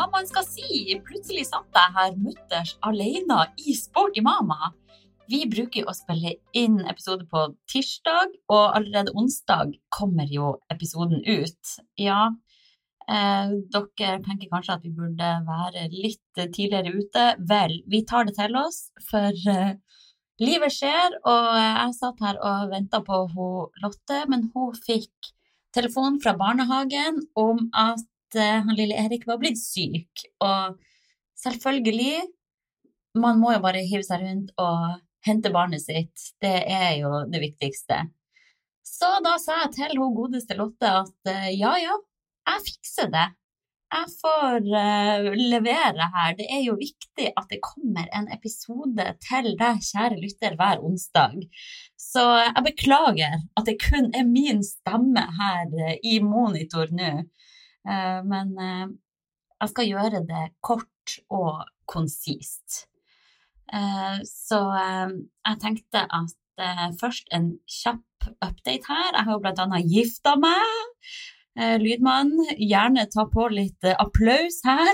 hva 0.00 0.08
man 0.08 0.28
skal 0.28 0.46
si. 0.48 0.96
Plutselig 1.04 1.50
satt 1.50 1.76
jeg 1.76 1.94
her 1.96 2.14
mutters 2.16 2.76
alene 2.86 3.42
i 3.60 3.74
Sporty 3.76 4.22
Mama. 4.24 4.72
Vi 5.30 5.44
bruker 5.50 5.86
å 5.86 5.94
spille 5.94 6.38
inn 6.56 6.78
episode 6.90 7.26
på 7.30 7.42
tirsdag, 7.70 8.32
og 8.50 8.78
allerede 8.78 9.12
onsdag 9.20 9.76
kommer 9.92 10.30
jo 10.32 10.54
episoden 10.72 11.20
ut. 11.26 11.74
Ja, 12.00 12.30
eh, 13.06 13.52
dere 13.74 14.16
tenker 14.24 14.48
kanskje 14.50 14.78
at 14.78 14.86
vi 14.86 14.94
burde 14.96 15.30
være 15.46 15.86
litt 15.92 16.40
tidligere 16.40 16.96
ute. 16.96 17.26
Vel, 17.52 17.76
vi 17.86 18.02
tar 18.08 18.26
det 18.26 18.38
til 18.40 18.56
oss, 18.58 18.88
for 19.10 19.36
eh, 19.52 19.76
livet 20.40 20.74
skjer, 20.74 21.20
og 21.28 21.50
jeg 21.60 21.98
satt 22.00 22.24
her 22.24 22.40
og 22.40 22.72
venta 22.72 23.04
på 23.04 23.26
hun 23.36 23.84
Lotte, 23.84 24.24
men 24.32 24.48
hun 24.56 24.72
fikk 24.88 25.34
telefon 25.76 26.18
fra 26.24 26.34
barnehagen 26.34 27.20
om 27.38 27.68
at 27.76 28.09
eh, 28.38 28.60
han 28.66 28.76
lille 28.78 28.98
Erik 28.98 29.26
var 29.28 29.40
blitt 29.40 29.60
syk. 29.60 30.24
Og 30.44 30.76
selvfølgelig, 31.40 32.22
man 33.18 33.40
må 33.42 33.54
jo 33.56 33.64
bare 33.64 33.86
hive 33.86 34.04
seg 34.06 34.24
rundt 34.24 34.54
og 34.62 35.00
hente 35.26 35.52
barnet 35.54 35.82
sitt. 35.82 36.30
Det 36.42 36.56
er 36.70 37.00
jo 37.02 37.24
det 37.30 37.42
viktigste. 37.42 38.04
Så 38.86 39.10
da 39.24 39.36
sa 39.40 39.64
jeg 39.64 39.74
til 39.76 40.00
hun 40.00 40.16
godeste 40.16 40.56
Lotte 40.58 40.88
at 41.02 41.30
eh, 41.30 41.52
ja, 41.56 41.74
ja, 41.80 41.98
jeg 42.50 42.66
fikser 42.70 43.12
det. 43.12 43.28
Jeg 43.90 44.06
får 44.20 44.66
uh, 44.70 45.24
levere 45.34 46.06
her. 46.14 46.34
Det 46.38 46.44
er 46.46 46.60
jo 46.62 46.76
viktig 46.78 47.32
at 47.34 47.48
det 47.50 47.58
kommer 47.64 48.06
en 48.14 48.28
episode 48.30 49.06
til 49.24 49.48
deg, 49.58 49.80
kjære 49.82 50.18
lytter, 50.20 50.54
hver 50.60 50.84
onsdag. 50.86 51.34
Så 51.98 52.22
jeg 52.38 52.62
beklager 52.68 53.34
at 53.58 53.66
det 53.66 53.80
kun 53.82 54.12
er 54.14 54.28
min 54.30 54.62
stemme 54.62 55.24
her 55.40 55.96
i 56.06 56.20
monitor 56.22 56.92
nå. 56.94 57.10
Eh, 57.88 58.20
men 58.26 58.52
eh, 58.60 58.86
jeg 59.60 59.72
skal 59.72 59.88
gjøre 59.88 60.22
det 60.28 60.44
kort 60.64 61.16
og 61.32 61.64
konsist. 61.90 62.84
Eh, 63.72 64.20
så 64.26 64.60
jeg 64.76 65.58
tenkte 65.62 66.04
at 66.06 66.36
først 67.00 67.30
en 67.32 67.54
kjapp 67.70 68.26
update 68.44 68.84
her. 68.84 69.14
Jeg 69.14 69.24
har 69.24 69.32
jo 69.32 69.40
blant 69.40 69.62
annet 69.64 69.86
gifta 69.88 70.34
meg. 70.36 71.06
Lydmann, 71.80 72.34
gjerne 72.60 73.06
ta 73.10 73.24
på 73.32 73.46
litt 73.52 73.86
applaus 73.94 74.60
her. 74.66 74.90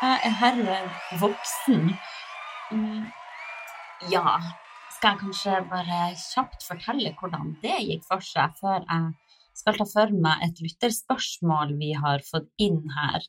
Jeg 0.00 0.22
er 0.24 0.34
herved 0.40 1.20
voksen. 1.20 1.92
Mm, 2.72 3.04
Ja, 4.08 4.38
skal 4.94 5.14
jeg 5.14 5.20
kanskje 5.24 5.60
bare 5.70 6.00
kjapt 6.16 6.64
fortelle 6.64 7.12
hvordan 7.18 7.56
det 7.62 7.76
gikk 7.84 8.04
for 8.08 8.24
seg, 8.24 8.54
før 8.60 8.84
jeg 8.84 9.12
skal 9.58 9.78
ta 9.78 9.86
for 9.88 10.14
meg 10.14 10.46
et 10.46 10.62
lytterspørsmål 10.64 11.74
vi 11.80 11.92
har 11.98 12.24
fått 12.26 12.48
inn 12.62 12.84
her. 12.94 13.26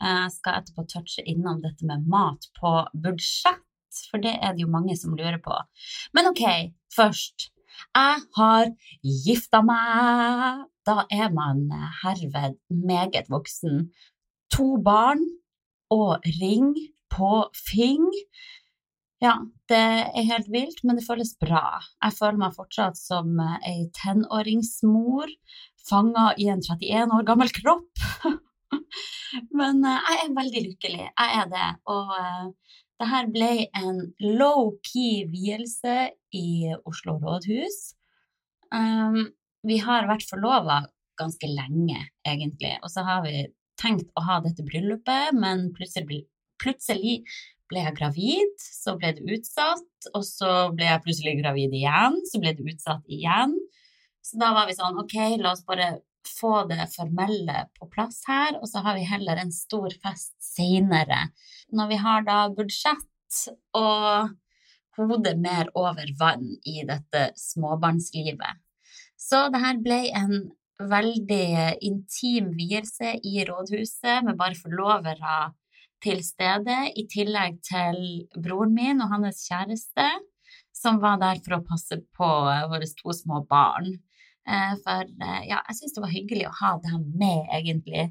Jeg 0.00 0.32
skal 0.34 0.60
etterpå 0.60 0.86
touche 0.88 1.24
innom 1.28 1.60
dette 1.64 1.86
med 1.88 2.06
mat 2.10 2.46
på 2.56 2.72
budsjett, 3.04 3.64
for 4.10 4.22
det 4.22 4.36
er 4.38 4.54
det 4.54 4.64
jo 4.64 4.72
mange 4.72 4.96
som 4.96 5.16
lurer 5.16 5.40
på. 5.44 5.56
Men 6.16 6.30
ok, 6.30 6.44
først. 6.96 7.50
Jeg 7.96 8.22
har 8.36 8.70
gifta 9.02 9.60
meg. 9.64 10.64
Da 10.88 11.04
er 11.12 11.28
man 11.32 11.68
herved 12.02 12.56
meget 12.72 13.28
voksen. 13.30 13.90
To 14.56 14.78
barn 14.82 15.20
og 15.92 16.24
ring 16.40 16.72
på 17.12 17.44
fing. 17.54 18.08
Ja, 19.20 19.34
det 19.68 19.76
er 19.76 20.28
helt 20.30 20.48
vilt, 20.48 20.80
men 20.82 20.96
det 20.96 21.04
føles 21.04 21.34
bra. 21.40 21.82
Jeg 22.00 22.16
føler 22.16 22.40
meg 22.40 22.56
fortsatt 22.56 22.96
som 22.96 23.36
ei 23.44 23.90
tenåringsmor, 23.98 25.28
fanga 25.90 26.30
i 26.38 26.48
en 26.52 26.62
31 26.62 27.16
år 27.18 27.26
gammel 27.28 27.52
kropp. 27.54 28.04
Men 29.58 29.84
eh, 29.86 30.08
jeg 30.08 30.24
er 30.24 30.36
veldig 30.38 30.64
lykkelig, 30.68 31.04
jeg 31.08 31.40
er 31.42 31.50
det. 31.50 31.68
Og 31.90 32.14
eh, 32.16 32.76
det 33.00 33.08
her 33.08 33.28
ble 33.32 33.50
en 33.80 34.00
low-key 34.40 35.26
vielse 35.32 35.96
i 36.36 36.48
Oslo 36.84 37.16
rådhus. 37.22 37.78
Um, 38.70 39.30
vi 39.66 39.78
har 39.82 40.08
vært 40.08 40.28
forlova 40.28 40.82
ganske 41.20 41.48
lenge, 41.48 41.98
egentlig, 42.28 42.74
og 42.84 42.92
så 42.92 43.04
har 43.04 43.24
vi 43.24 43.48
tenkt 43.80 44.12
å 44.16 44.24
ha 44.24 44.38
dette 44.44 44.64
bryllupet, 44.64 45.32
men 45.36 45.68
plutselig 45.76 47.16
ble 47.70 47.84
jeg 47.84 47.96
gravid, 47.96 48.54
så 48.60 48.96
ble 49.00 49.14
det 49.16 49.36
utsatt, 49.36 50.10
og 50.12 50.24
så 50.26 50.52
ble 50.76 50.88
jeg 50.88 51.04
plutselig 51.04 51.36
gravid 51.40 51.76
igjen, 51.76 52.18
så 52.28 52.40
ble 52.42 52.54
det 52.56 52.66
utsatt 52.74 53.04
igjen. 53.08 53.56
Så 54.22 54.38
da 54.40 54.52
var 54.56 54.68
vi 54.68 54.76
sånn, 54.76 54.98
ok, 55.00 55.16
la 55.40 55.54
oss 55.54 55.64
bare 55.66 56.00
få 56.28 56.64
det 56.68 56.84
formelle 56.92 57.64
på 57.78 57.88
plass 57.92 58.22
her, 58.28 58.58
og 58.60 58.68
så 58.68 58.82
har 58.84 58.98
vi 58.98 59.08
heller 59.08 59.40
en 59.40 59.52
stor 59.54 59.90
fest 60.02 60.34
senere. 60.44 61.30
Når 61.72 61.90
vi 61.90 61.98
har 62.02 62.26
da 62.26 62.42
budsjett 62.54 63.40
og 63.78 64.34
hodet 64.98 65.36
mer 65.40 65.70
over 65.78 66.10
vann 66.20 66.48
i 66.66 66.82
dette 66.86 67.30
småbarnslivet. 67.38 68.58
Så 69.20 69.46
det 69.52 69.60
her 69.62 69.78
ble 69.84 70.00
en 70.16 70.50
veldig 70.80 71.78
intim 71.84 72.52
vielse 72.56 73.14
i 73.22 73.44
rådhuset 73.48 74.24
med 74.26 74.38
bare 74.40 74.56
forlovere 74.58 75.52
til 76.00 76.22
stede, 76.24 76.76
i 76.96 77.04
tillegg 77.12 77.60
til 77.66 77.98
broren 78.40 78.72
min 78.76 79.04
og 79.04 79.12
hans 79.12 79.44
kjæreste, 79.48 80.06
som 80.72 81.00
var 81.02 81.20
der 81.20 81.42
for 81.44 81.58
å 81.58 81.64
passe 81.66 82.00
på 82.16 82.30
våre 82.72 82.88
to 83.02 83.12
små 83.16 83.42
barn. 83.48 83.98
Eh, 84.50 84.74
For 84.84 85.06
eh, 85.06 85.42
ja, 85.50 85.60
jeg 85.68 85.78
syns 85.78 85.94
det 85.96 86.02
var 86.04 86.14
hyggelig 86.14 86.48
å 86.48 86.56
ha 86.60 86.72
dem 86.84 87.06
med, 87.20 87.46
egentlig. 87.54 88.06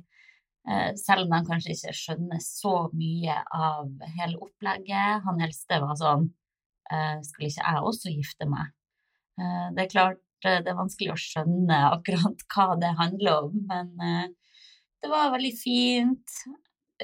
Eh, 0.69 0.91
Selv 0.99 1.25
om 1.25 1.33
de 1.33 1.41
kanskje 1.49 1.75
ikke 1.75 1.95
skjønner 1.97 2.41
så 2.43 2.75
mye 2.95 3.37
av 3.55 3.89
hele 4.17 4.39
opplegget. 4.39 5.25
Han 5.27 5.41
eldste 5.45 5.81
var 5.85 5.97
sånn 5.99 6.29
Skulle 7.21 7.51
ikke 7.51 7.61
jeg 7.61 7.81
også 7.85 8.09
gifte 8.09 8.45
meg? 8.49 8.69
Det 9.37 9.83
er 9.83 9.89
klart 9.91 10.21
det 10.41 10.71
er 10.71 10.77
vanskelig 10.79 11.11
å 11.13 11.19
skjønne 11.21 11.75
akkurat 11.95 12.41
hva 12.49 12.65
det 12.81 12.89
handler 12.97 13.43
om, 13.43 13.59
men 13.69 14.31
det 15.03 15.11
var 15.11 15.29
veldig 15.35 15.51
fint. 15.59 16.33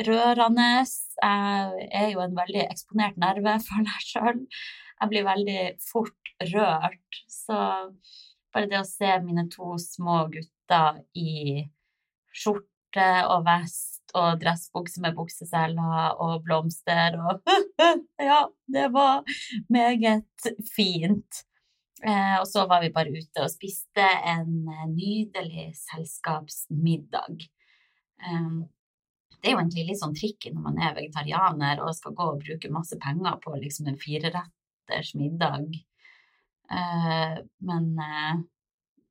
Rørende. 0.07 0.65
Jeg 0.81 1.85
er 2.01 2.09
jo 2.15 2.23
en 2.25 2.33
veldig 2.39 2.63
eksponert 2.65 3.21
nerve, 3.21 3.53
føler 3.67 3.91
jeg 3.93 4.07
sjøl. 4.09 4.41
Jeg 5.03 5.11
blir 5.13 5.29
veldig 5.29 5.61
fort 5.85 6.33
rørt. 6.49 7.21
Så 7.29 7.61
bare 8.55 8.71
det 8.71 8.79
å 8.79 8.87
se 8.87 9.11
mine 9.23 9.47
to 9.51 9.75
små 9.81 10.25
gutter 10.31 11.01
i 11.19 11.65
skjorte 12.35 13.09
og 13.31 13.43
vest 13.47 14.13
og 14.15 14.39
dressbukse 14.39 15.01
med 15.03 15.17
bukseseler 15.17 16.15
og 16.23 16.37
blomster 16.45 17.17
og 17.19 17.43
Ja, 18.29 18.45
det 18.71 18.87
var 18.93 19.25
meget 19.69 20.47
fint. 20.71 21.43
Eh, 22.03 22.35
og 22.39 22.47
så 22.47 22.65
var 22.69 22.83
vi 22.83 22.93
bare 22.95 23.11
ute 23.11 23.43
og 23.43 23.51
spiste 23.51 24.05
en 24.29 24.67
eh, 24.71 24.87
nydelig 24.91 25.69
selskapsmiddag. 25.79 27.45
Eh, 28.23 28.55
det 29.39 29.49
er 29.51 29.55
jo 29.55 29.61
egentlig 29.61 29.87
litt 29.89 30.01
sånn 30.01 30.15
tricky 30.17 30.51
når 30.53 30.65
man 30.67 30.79
er 30.81 30.95
vegetarianer 30.97 31.83
og 31.83 31.95
skal 31.97 32.15
gå 32.17 32.29
og 32.33 32.43
bruke 32.43 32.71
masse 32.73 32.97
penger 33.01 33.39
på 33.43 33.55
liksom 33.59 33.91
en 33.91 33.99
fireretters 34.01 35.13
middag. 35.19 35.67
Eh, 36.71 37.37
men 37.67 37.99
eh, 37.99 38.39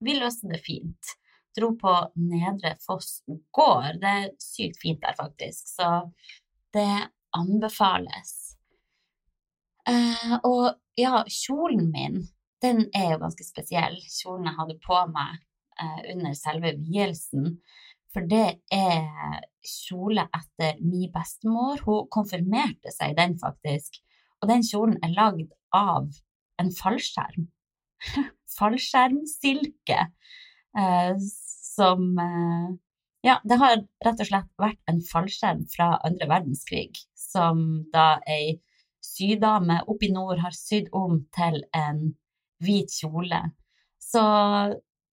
vi 0.04 0.16
løste 0.18 0.50
det 0.50 0.62
fint. 0.64 1.14
Dro 1.54 1.74
på 1.78 1.92
Nedre 2.18 2.74
Foss 2.82 3.20
gård. 3.54 4.00
Det 4.02 4.14
er 4.24 4.30
sykt 4.42 4.80
fint 4.82 5.02
der, 5.04 5.14
faktisk. 5.18 5.68
Så 5.76 5.90
det 6.74 6.88
anbefales. 7.36 8.34
Eh, 9.88 10.34
og 10.42 10.74
ja, 10.98 11.22
kjolen 11.30 11.90
min, 11.94 12.22
den 12.62 12.88
er 12.94 13.14
jo 13.14 13.22
ganske 13.22 13.46
spesiell. 13.46 13.98
Kjolen 14.08 14.50
jeg 14.50 14.58
hadde 14.58 14.80
på 14.82 15.00
meg 15.12 15.42
under 16.14 16.36
selve 16.38 16.70
vielsen. 16.78 17.56
For 18.14 18.22
det 18.30 18.60
er 18.72 19.40
kjole 19.66 20.22
etter 20.28 20.78
min 20.78 21.10
bestemor. 21.12 21.80
Hun 21.82 22.06
konfirmerte 22.14 22.92
seg 22.94 23.10
i 23.10 23.16
den, 23.18 23.34
faktisk. 23.40 23.98
Og 24.38 24.50
den 24.52 24.62
kjolen 24.62 25.00
er 25.02 25.16
lagd 25.16 25.50
av 25.74 26.06
en 26.62 26.70
fallskjerm. 26.74 27.48
Fallskjermsilke. 28.58 30.00
Eh, 30.78 31.16
som 31.74 32.18
eh, 32.18 32.74
Ja, 33.24 33.38
det 33.44 33.56
har 33.56 33.78
rett 34.04 34.20
og 34.20 34.28
slett 34.28 34.50
vært 34.60 34.80
en 34.90 35.00
fallskjerm 35.00 35.62
fra 35.72 35.94
andre 36.04 36.26
verdenskrig, 36.28 36.98
som 37.16 37.86
da 37.94 38.18
ei 38.28 38.58
sydame 39.04 39.78
oppe 39.88 40.10
i 40.10 40.12
nord 40.12 40.42
har 40.44 40.52
sydd 40.56 40.90
om 40.92 41.22
til 41.32 41.62
en 41.72 42.02
hvit 42.64 42.92
kjole. 42.92 43.40
Så 44.00 44.24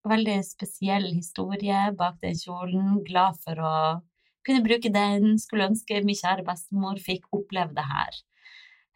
veldig 0.08 0.38
spesiell 0.44 1.08
historie 1.14 1.86
bak 1.98 2.20
den 2.24 2.38
kjolen. 2.38 3.00
Glad 3.08 3.40
for 3.46 3.64
å 3.64 3.76
kunne 4.48 4.66
bruke 4.66 4.92
den. 4.94 5.38
Skulle 5.40 5.70
ønske 5.72 6.02
min 6.06 6.18
kjære 6.18 6.46
bestemor 6.48 7.00
fikk 7.02 7.28
oppleve 7.36 7.76
det 7.78 7.88
her. 7.88 8.22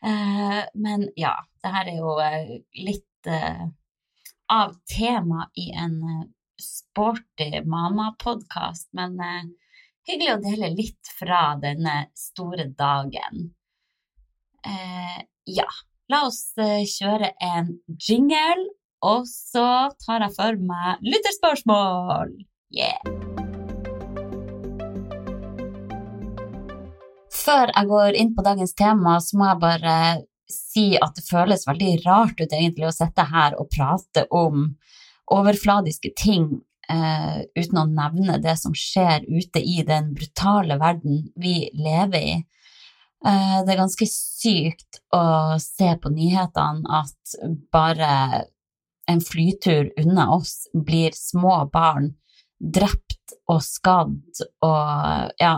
Eh, 0.04 0.64
men 0.74 1.10
ja, 1.16 1.34
det 1.64 1.74
her 1.74 1.90
er 1.90 2.00
jo 2.00 2.16
eh, 2.22 2.56
litt 2.84 3.30
eh, 3.30 3.66
av 4.52 4.76
tema 4.90 5.48
i 5.58 5.72
en 5.72 6.00
sporty 6.62 7.62
mamma-podkast, 7.66 8.92
men 8.96 9.18
hyggelig 10.08 10.36
å 10.36 10.44
dele 10.44 10.70
litt 10.76 11.12
fra 11.18 11.58
denne 11.60 12.06
store 12.16 12.70
dagen. 12.78 13.50
Ja, 15.46 15.68
la 16.10 16.22
oss 16.30 16.56
kjøre 16.56 17.34
en 17.44 17.76
jingle, 18.00 18.70
og 19.06 19.28
så 19.30 19.68
tar 20.06 20.26
jeg 20.26 20.38
for 20.38 20.62
meg 20.72 21.04
lytterspørsmål! 21.06 22.38
Yeah! 22.74 23.55
Før 27.46 27.70
jeg 27.70 27.90
går 27.90 28.18
inn 28.18 28.32
på 28.36 28.46
dagens 28.46 28.74
tema, 28.78 29.20
så 29.22 29.38
må 29.38 29.50
jeg 29.52 29.62
bare 29.62 29.98
si 30.50 30.86
at 31.02 31.18
det 31.18 31.26
føles 31.28 31.66
veldig 31.68 31.92
rart 32.06 32.40
ut 32.40 32.54
egentlig 32.54 32.88
å 32.90 32.96
sitte 32.96 33.26
her 33.30 33.58
og 33.60 33.70
prate 33.74 34.26
om 34.34 34.72
overfladiske 35.34 36.14
ting 36.18 36.48
eh, 36.90 37.46
uten 37.58 37.82
å 37.82 37.86
nevne 37.90 38.40
det 38.42 38.56
som 38.62 38.76
skjer 38.78 39.26
ute 39.30 39.62
i 39.62 39.82
den 39.86 40.14
brutale 40.18 40.78
verden 40.82 41.24
vi 41.42 41.70
lever 41.74 42.18
i. 42.20 42.36
Eh, 43.26 43.58
det 43.66 43.74
er 43.74 43.82
ganske 43.82 44.10
sykt 44.10 45.02
å 45.14 45.58
se 45.62 45.94
på 46.02 46.14
nyhetene 46.14 46.86
at 47.02 47.38
bare 47.74 48.46
en 49.10 49.22
flytur 49.22 49.92
unna 50.02 50.32
oss 50.34 50.66
blir 50.74 51.14
små 51.18 51.64
barn 51.74 52.14
drept 52.58 53.36
og 53.52 53.62
skadd 53.66 54.46
og 54.66 55.42
ja, 55.42 55.56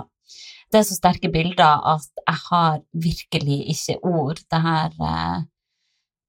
det 0.72 0.80
er 0.80 0.88
så 0.88 0.98
sterke 0.98 1.30
bilder 1.32 1.84
at 1.94 2.08
jeg 2.20 2.40
har 2.50 2.82
virkelig 2.92 3.60
ikke 3.74 3.98
ord. 4.04 4.42
Det 4.52 4.60
her 4.62 4.98
eh, 5.12 5.38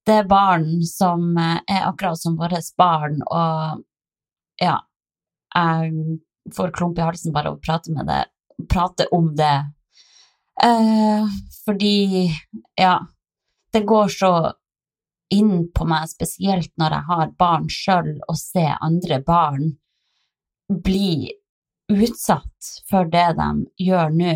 Det 0.07 0.15
er 0.15 0.31
barn 0.31 0.69
som 0.87 1.37
eh, 1.37 1.59
er 1.67 1.89
akkurat 1.89 2.21
som 2.21 2.39
våre 2.39 2.61
barn, 2.79 3.21
og 3.27 3.83
ja 4.63 4.79
Jeg 5.55 6.21
får 6.55 6.73
klump 6.77 6.99
i 6.99 7.03
halsen 7.03 7.33
bare 7.33 7.51
av 7.51 7.59
å 7.59 7.65
prate 7.65 7.93
med 7.93 8.07
det, 8.07 8.23
prate 8.71 9.09
om 9.13 9.35
det. 9.37 9.57
Eh, 10.63 11.27
fordi, 11.65 12.31
ja 12.79 12.99
Det 13.73 13.85
går 13.85 14.09
så 14.09 14.33
inn 15.35 15.69
på 15.75 15.85
meg, 15.85 16.09
spesielt 16.09 16.71
når 16.81 16.95
jeg 16.95 17.07
har 17.11 17.35
barn 17.39 17.69
sjøl, 17.69 18.15
å 18.29 18.35
se 18.39 18.65
andre 18.81 19.21
barn 19.21 19.75
bli 20.69 21.33
utsatt 21.89 22.71
for 22.91 23.09
det 23.13 23.27
de 23.39 23.49
gjør 23.89 24.15
nå. 24.15 24.35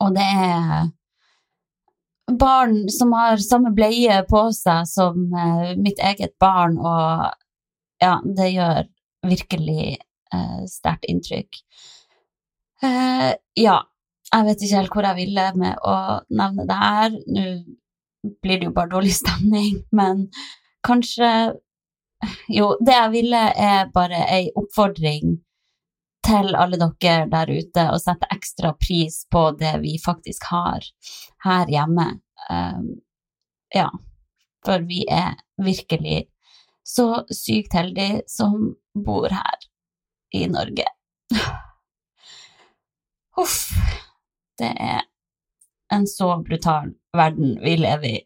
Og 0.00 0.14
det 0.16 0.24
er 0.24 0.90
barn 2.38 2.88
som 2.92 3.12
har 3.16 3.42
samme 3.42 3.72
bleie 3.76 4.22
på 4.28 4.46
seg 4.56 4.86
som 4.88 5.26
eh, 5.34 5.72
mitt 5.76 6.00
eget 6.00 6.36
barn, 6.40 6.78
og 6.78 7.32
ja, 8.02 8.18
det 8.24 8.52
gjør 8.54 8.88
virkelig 9.26 9.96
eh, 9.96 10.60
sterkt 10.70 11.08
inntrykk. 11.10 11.60
Eh, 12.82 13.30
ja, 13.60 13.76
jeg 14.32 14.48
vet 14.48 14.64
ikke 14.64 14.80
helt 14.80 14.96
hvor 14.96 15.08
jeg 15.10 15.20
ville 15.20 15.46
med 15.60 15.84
å 15.86 15.96
nevne 16.32 16.66
det 16.68 16.80
her. 16.80 17.18
Nå 17.36 17.46
blir 18.42 18.60
det 18.60 18.68
jo 18.70 18.74
bare 18.74 18.94
dårlig 18.94 19.14
stemning, 19.18 19.82
men 19.98 20.28
kanskje 20.86 21.58
Jo, 22.46 22.76
det 22.78 22.94
jeg 22.94 23.10
ville, 23.10 23.38
er 23.58 23.88
bare 23.90 24.20
ei 24.30 24.44
oppfordring 24.54 25.40
til 26.22 26.54
alle 26.54 26.78
dere 26.78 27.26
der 27.30 27.50
ute 27.50 27.86
og 27.90 28.00
sette 28.02 28.28
ekstra 28.34 28.72
pris 28.78 29.22
på 29.30 29.50
det 29.58 29.74
vi 29.82 29.96
faktisk 30.02 30.46
har 30.52 30.86
her 31.44 31.70
hjemme. 31.70 32.08
Um, 32.50 32.88
ja, 33.74 33.88
for 34.64 34.84
vi 34.86 35.02
er 35.10 35.34
virkelig 35.62 36.26
så 36.86 37.24
sykt 37.30 37.74
heldige 37.74 38.22
som 38.30 38.74
bor 38.94 39.28
her 39.32 39.66
i 40.34 40.46
Norge. 40.50 40.86
Huff. 43.36 43.70
Det 44.58 44.68
er 44.68 45.06
en 45.92 46.06
så 46.06 46.36
brutal 46.44 46.92
verden 47.16 47.56
vi 47.62 47.76
lever 47.80 48.08
i. 48.08 48.18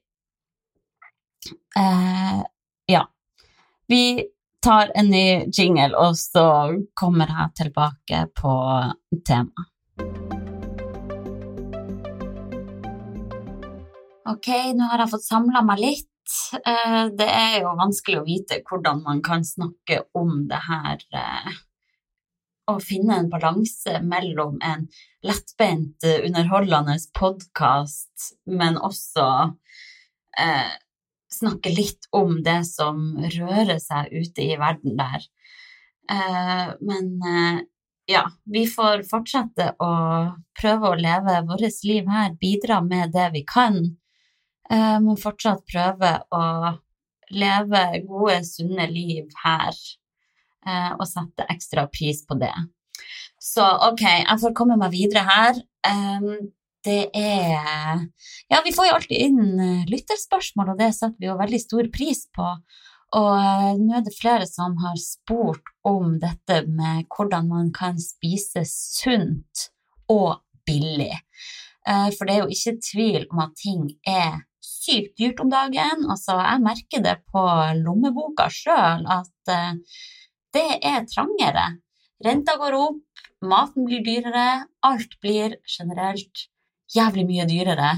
Uh, 1.78 2.43
ja. 2.90 3.06
Vi 3.87 4.26
tar 4.66 4.90
en 4.94 5.10
ny 5.10 5.46
jingle, 5.54 5.94
og 5.94 6.16
så 6.18 6.46
kommer 6.98 7.30
jeg 7.30 7.52
tilbake 7.60 8.24
på 8.34 8.52
temaet. 9.28 9.68
Ok, 14.26 14.48
nå 14.74 14.88
har 14.90 15.04
jeg 15.04 15.12
fått 15.12 15.26
samla 15.28 15.62
meg 15.68 15.82
litt. 15.84 16.32
Eh, 16.58 17.04
det 17.14 17.28
er 17.30 17.60
jo 17.60 17.76
vanskelig 17.78 18.18
å 18.18 18.24
vite 18.26 18.58
hvordan 18.66 19.04
man 19.04 19.20
kan 19.22 19.46
snakke 19.46 20.00
om 20.18 20.48
det 20.50 20.58
her 20.64 21.04
Å 22.66 22.74
finne 22.82 23.20
en 23.20 23.30
balanse 23.30 24.00
mellom 24.02 24.58
en 24.66 24.88
lettbeint, 25.22 26.02
underholdende 26.02 26.98
podkast, 27.14 28.32
men 28.50 28.82
også 28.82 29.28
eh, 30.42 30.74
snakke 31.36 31.72
litt 31.74 32.08
om 32.16 32.40
det 32.44 32.62
som 32.68 33.16
rører 33.20 33.78
seg 33.82 34.12
ute 34.12 34.44
i 34.44 34.56
verden 34.60 34.96
der. 34.98 35.26
Eh, 36.10 36.68
men 36.80 37.12
eh, 37.22 37.60
ja, 38.10 38.24
vi 38.44 38.64
får 38.70 39.04
fortsette 39.10 39.72
å 39.82 39.92
prøve 40.56 40.90
å 40.92 40.98
leve 40.98 41.40
vårt 41.48 41.82
liv 41.84 42.08
her, 42.10 42.36
bidra 42.40 42.80
med 42.84 43.14
det 43.14 43.30
vi 43.34 43.42
kan. 43.46 43.80
Må 44.66 45.12
men 45.12 45.18
fortsatt 45.18 45.60
prøve 45.70 46.08
å 46.34 46.44
leve 47.34 47.82
gode, 48.06 48.40
sunne 48.46 48.86
liv 48.90 49.31
her, 49.44 49.74
og 50.98 51.05
sette 51.06 51.46
ekstra 51.50 51.84
pris 51.90 52.24
på 52.26 52.34
det. 52.40 52.55
Så 53.43 53.62
ok, 53.62 54.02
jeg 54.02 54.38
får 54.43 54.55
komme 54.58 54.78
meg 54.81 54.94
videre 54.94 55.22
her 55.26 55.60
det 56.86 57.10
er 57.14 58.02
Ja, 58.50 58.62
vi 58.64 58.72
får 58.74 58.88
jo 58.88 58.96
alltid 58.96 59.22
inn 59.26 59.60
eh, 59.60 59.86
lytterspørsmål, 59.90 60.74
og 60.74 60.81
det 60.81 60.93
setter 60.94 61.19
vi 61.19 61.28
jo 61.28 61.38
veldig 61.38 61.58
stor 61.62 61.88
pris 61.94 62.24
på. 62.36 62.46
Og 63.19 63.31
eh, 63.34 63.70
nå 63.81 63.96
er 63.98 64.05
det 64.06 64.14
flere 64.14 64.46
som 64.46 64.76
har 64.84 64.98
spurt 65.02 65.72
om 65.86 66.16
dette 66.22 66.62
med 66.70 67.06
hvordan 67.10 67.50
man 67.50 67.72
kan 67.74 67.98
spise 68.02 68.62
sunt 68.70 69.69
og 70.12 70.43
billig. 70.69 71.14
Eh, 71.86 72.10
for 72.14 72.26
det 72.26 72.36
er 72.36 72.44
jo 72.44 72.55
ikke 72.55 72.76
tvil 72.93 73.26
om 73.32 73.43
at 73.48 73.56
ting 73.58 73.88
er 74.06 74.44
sykt 74.62 75.19
dyrt 75.19 75.43
om 75.43 75.50
dagen. 75.50 76.06
Altså, 76.06 76.38
jeg 76.38 76.62
merker 76.62 77.02
det 77.02 77.16
på 77.34 77.44
lommeboka 77.82 78.46
sjøl 78.52 79.06
at 79.10 79.56
det 80.55 80.69
er 80.86 81.06
trangere. 81.10 81.72
Renta 82.24 82.55
går 82.56 82.78
opp, 82.78 83.24
maten 83.44 83.84
blir 83.88 84.06
dyrere, 84.06 84.66
alt 84.86 85.19
blir 85.20 85.58
generelt 85.69 86.46
jævlig 86.94 87.26
mye 87.28 87.46
dyrere. 87.48 87.90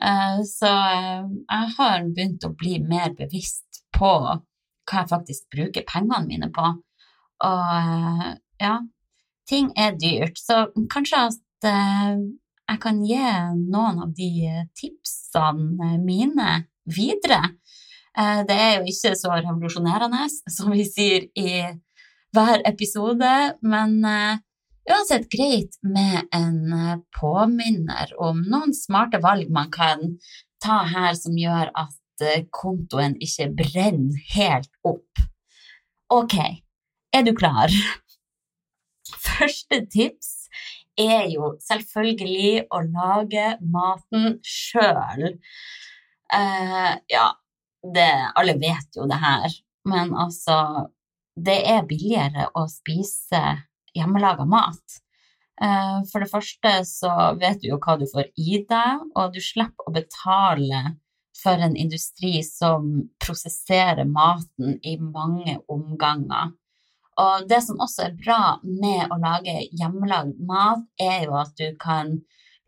Eh, 0.00 0.38
så 0.48 0.70
eh, 0.70 1.24
jeg 1.44 1.74
har 1.76 2.06
begynt 2.08 2.46
å 2.46 2.54
bli 2.56 2.78
mer 2.80 3.12
bevisst 3.18 3.82
på 3.96 4.12
hva 4.20 5.02
jeg 5.02 5.10
faktisk 5.10 5.50
bruker 5.52 5.86
pengene 5.88 6.26
mine 6.28 6.48
på. 6.54 6.72
Og 7.46 7.74
eh, 7.76 8.30
ja, 8.62 8.78
ting 9.48 9.70
er 9.76 9.98
dyrt, 10.00 10.40
så 10.40 10.68
kanskje 10.92 11.26
at 11.28 11.38
jeg 11.60 12.78
kan 12.80 13.00
gi 13.04 13.20
noen 13.58 13.98
av 14.06 14.12
de 14.16 14.62
tipsene 14.78 15.98
mine 16.00 16.52
videre. 16.88 17.42
Det 18.48 18.56
er 18.56 18.78
jo 18.78 18.88
ikke 18.88 19.12
så 19.18 19.34
revolusjonerende 19.34 20.22
som 20.48 20.70
vi 20.72 20.86
sier 20.88 21.26
i 21.36 21.66
hver 22.32 22.64
episode, 22.70 23.32
men 23.60 23.98
uansett 24.88 25.28
greit 25.32 25.76
med 25.82 26.28
en 26.34 26.72
eh, 26.72 26.98
påminner 27.20 28.12
om 28.20 28.42
noen 28.48 28.74
smarte 28.76 29.20
valg 29.22 29.50
man 29.52 29.70
kan 29.72 30.16
ta 30.62 30.82
her 30.88 31.16
som 31.18 31.36
gjør 31.38 31.72
at 31.74 32.24
eh, 32.24 32.46
kontoen 32.54 33.16
ikke 33.22 33.50
brenner 33.60 34.20
helt 34.34 34.72
opp. 34.86 35.24
Ok, 36.10 36.36
er 37.14 37.26
du 37.26 37.34
klar? 37.36 37.72
Første 39.26 39.82
tips 39.90 40.36
er 41.00 41.28
jo 41.32 41.54
selvfølgelig 41.64 42.66
å 42.74 42.82
lage 42.88 43.46
maten 43.72 44.38
sjøl. 44.44 45.36
Uh, 46.30 46.94
ja, 47.10 47.26
det, 47.94 48.10
alle 48.38 48.54
vet 48.60 48.98
jo 48.98 49.06
det 49.10 49.18
her, 49.18 49.54
men 49.88 50.12
altså 50.14 50.90
Det 51.40 51.56
er 51.64 51.86
billigere 51.88 52.50
å 52.58 52.66
spise 52.68 53.40
hjemmelaga 53.96 54.46
mat. 54.48 55.00
Eh, 55.62 55.98
for 56.10 56.24
det 56.24 56.30
første 56.30 56.72
så 56.88 57.12
vet 57.40 57.60
du 57.60 57.70
jo 57.70 57.80
hva 57.82 57.98
du 58.00 58.06
får 58.08 58.30
i 58.40 58.62
deg, 58.68 59.04
og 59.14 59.34
du 59.34 59.40
slipper 59.44 59.88
å 59.88 59.94
betale 59.94 60.82
for 61.40 61.60
en 61.60 61.76
industri 61.76 62.40
som 62.44 62.88
prosesserer 63.22 64.08
maten 64.08 64.78
i 64.84 64.96
mange 65.00 65.58
omganger. 65.72 66.52
Og 67.20 67.46
det 67.48 67.60
som 67.66 67.80
også 67.82 68.06
er 68.06 68.16
bra 68.16 68.42
med 68.64 69.12
å 69.12 69.18
lage 69.20 69.56
hjemmelagd 69.76 70.40
mat, 70.48 70.84
er 71.00 71.26
jo 71.26 71.36
at 71.40 71.52
du 71.58 71.74
kan 71.80 72.18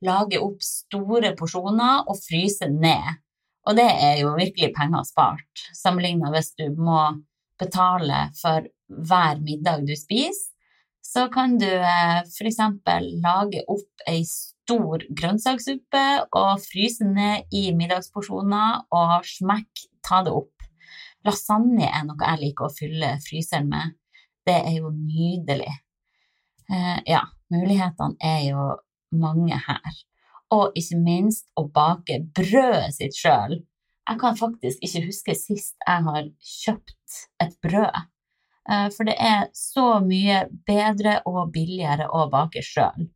lage 0.04 0.40
opp 0.42 0.60
store 0.64 1.32
porsjoner 1.38 2.08
og 2.10 2.18
fryse 2.20 2.68
ned. 2.68 3.20
Og 3.68 3.78
det 3.78 3.86
er 3.88 4.16
jo 4.20 4.34
virkelig 4.34 4.72
penger 4.76 5.06
spart, 5.06 5.66
sammenlignet 5.78 6.34
hvis 6.34 6.50
du 6.58 6.66
må 6.74 6.98
betale 7.62 8.26
for 8.40 8.66
hver 8.88 9.40
middag 9.44 9.86
du 9.86 9.94
spiser. 9.96 10.51
Så 11.12 11.26
kan 11.32 11.58
du 11.60 11.68
eh, 11.68 12.20
f.eks. 12.24 12.60
lage 13.20 13.62
opp 13.68 14.04
ei 14.08 14.22
stor 14.28 15.02
grønnsakssuppe 15.12 16.04
og 16.38 16.62
fryse 16.64 17.04
ned 17.04 17.52
i 17.52 17.66
middagsporsjoner 17.76 18.86
og 18.96 19.26
smekk, 19.28 19.84
ta 20.06 20.22
det 20.24 20.32
opp. 20.32 20.68
Lasagne 21.26 21.90
er 21.90 22.06
noe 22.08 22.16
jeg 22.22 22.40
liker 22.46 22.68
å 22.68 22.74
fylle 22.74 23.12
fryseren 23.26 23.68
med. 23.70 23.98
Det 24.46 24.56
er 24.56 24.78
jo 24.78 24.94
nydelig. 24.94 25.74
Eh, 26.72 26.98
ja, 27.10 27.26
mulighetene 27.52 28.16
er 28.32 28.48
jo 28.48 28.70
mange 29.12 29.58
her 29.68 30.00
og 30.52 30.76
ikke 30.76 30.98
minst 31.00 31.46
å 31.56 31.64
bake 31.72 32.18
brødet 32.36 32.92
sitt 32.96 33.16
sjøl. 33.16 33.58
Jeg 34.08 34.18
kan 34.20 34.36
faktisk 34.36 34.82
ikke 34.84 35.04
huske 35.06 35.36
sist 35.38 35.76
jeg 35.86 36.04
har 36.08 36.26
kjøpt 36.52 37.20
et 37.40 37.54
brød, 37.64 38.00
for 38.94 39.08
det 39.08 39.16
er 39.18 39.48
så 39.56 39.96
mye 40.04 40.44
bedre 40.68 41.16
og 41.26 41.50
billigere 41.54 42.06
å 42.06 42.28
bake 42.30 42.62
sjøl. 42.62 43.08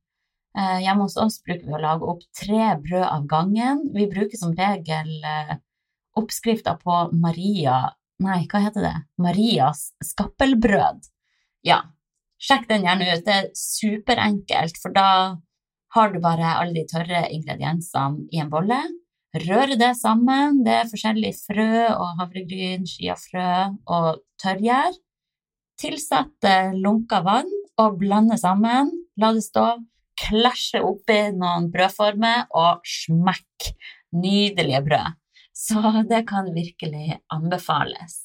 Eh, 0.57 0.79
hjemme 0.87 1.05
hos 1.05 1.19
oss 1.21 1.37
bruker 1.45 1.69
vi 1.69 1.77
å 1.77 1.83
lage 1.83 2.09
opp 2.09 2.23
tre 2.37 2.73
brød 2.81 3.05
av 3.05 3.27
gangen. 3.29 3.83
Vi 3.93 4.09
bruker 4.09 4.41
som 4.41 4.55
regel 4.57 5.11
eh, 5.21 5.59
oppskrifta 6.17 6.79
på 6.81 7.07
Maria 7.13 7.93
Nei, 8.25 8.47
hva 8.49 8.63
heter 8.65 8.81
det? 8.81 8.95
Marias 9.21 9.91
skappelbrød. 10.01 11.03
Ja, 11.69 11.83
sjekk 12.41 12.63
den 12.71 12.87
gjerne 12.87 13.11
ut. 13.11 13.27
Det 13.27 13.35
er 13.35 13.51
superenkelt, 13.53 14.79
for 14.81 14.95
da 14.97 15.11
har 15.93 16.15
du 16.15 16.17
bare 16.25 16.55
alle 16.63 16.73
de 16.79 16.87
tørre 16.89 17.27
ingrediensene 17.29 18.25
i 18.33 18.41
en 18.41 18.49
bolle. 18.49 18.79
Røre 19.45 19.77
det 19.77 19.91
sammen. 20.01 20.63
Det 20.65 20.79
er 20.79 20.89
forskjellige 20.89 21.37
frø 21.43 21.69
og 21.91 22.23
havregryn, 22.23 22.89
skiafrø 22.89 23.51
og 23.85 24.09
tørrgjær. 24.41 24.97
Tilsett 25.77 26.47
lunka 26.75 27.21
vann 27.21 27.51
og 27.77 27.99
blande 28.01 28.39
sammen. 28.41 28.91
La 29.21 29.33
det 29.37 29.45
stå. 29.45 29.67
Klasje 30.17 30.81
oppi 30.81 31.19
noen 31.37 31.69
brødformer 31.73 32.47
og 32.57 32.87
smekk. 32.89 33.73
Nydelige 34.17 34.81
brød. 34.87 35.19
Så 35.53 36.05
det 36.09 36.23
kan 36.29 36.49
virkelig 36.55 37.19
anbefales. 37.33 38.23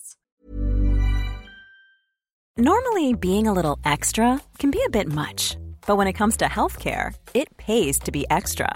Normally, 2.58 3.13
being 3.13 3.48
a 3.48 3.53
little 3.53 3.77
extra 3.86 4.39
can 4.60 4.72
be 4.72 4.84
a 4.86 4.89
bit 4.89 5.08
much. 5.08 5.58
But 5.88 5.98
when 5.98 6.08
it 6.08 6.13
comes 6.13 6.38
to 6.38 6.46
healthcare, 6.46 7.13
it 7.34 7.55
pays 7.58 7.98
to 8.00 8.12
be 8.12 8.25
extra. 8.29 8.75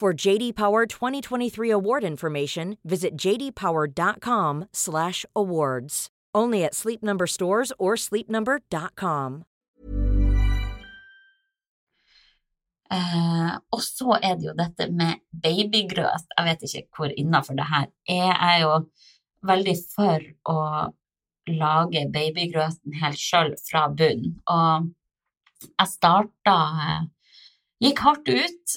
For 0.00 0.14
JD 0.14 0.56
Power 0.56 0.86
2023 0.86 1.68
award 1.68 2.04
information, 2.04 2.78
visit 2.82 3.18
jdpower.com/awards. 3.18 6.08
Only 6.34 6.64
at 6.64 6.74
Sleep 6.74 7.02
Number 7.02 7.26
stores 7.26 7.70
or 7.78 7.96
sleepnumber.com. 7.96 9.44
Eh, 12.90 13.58
og 13.70 13.82
så 13.84 14.18
er 14.22 14.34
det 14.40 14.46
jo 14.48 14.54
dette 14.56 14.90
med 14.90 15.14
babygrøt. 15.42 16.24
Jeg 16.38 16.44
vet 16.48 16.62
ikke 16.62 16.86
hvor 16.96 17.08
innafor 17.12 17.54
det 17.60 17.66
her 17.68 17.86
er. 18.08 18.10
Jeg 18.32 18.36
er 18.40 18.58
jo 18.64 18.88
veldig 19.52 19.76
for 19.92 20.20
å 20.48 20.88
lage 21.60 22.08
babygrøten 22.08 22.96
helt 23.04 23.20
sjøl 23.20 23.52
fra 23.68 23.92
bunn. 23.92 24.40
Og 24.48 24.88
jeg 25.68 25.88
starta 25.92 26.56
eh, 26.88 27.04
Gikk 27.80 28.02
hardt 28.04 28.28
ut 28.28 28.74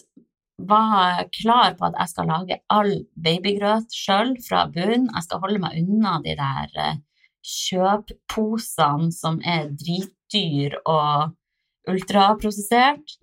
var 0.58 1.24
klar 1.34 1.74
på 1.78 1.88
at 1.88 1.98
jeg 2.00 2.12
skal 2.12 2.30
lage 2.30 2.60
all 2.72 2.94
babygrøt 3.26 3.96
sjøl 3.96 4.36
fra 4.46 4.68
bunnen. 4.72 5.10
Jeg 5.10 5.26
skal 5.26 5.42
holde 5.44 5.62
meg 5.64 5.80
unna 5.82 6.20
de 6.24 6.36
der 6.40 6.80
eh, 6.86 7.02
kjøpposene 7.44 9.12
som 9.16 9.40
er 9.44 9.72
dritdyr 9.74 10.78
og 10.84 11.34
ultraprosessert. 11.90 13.18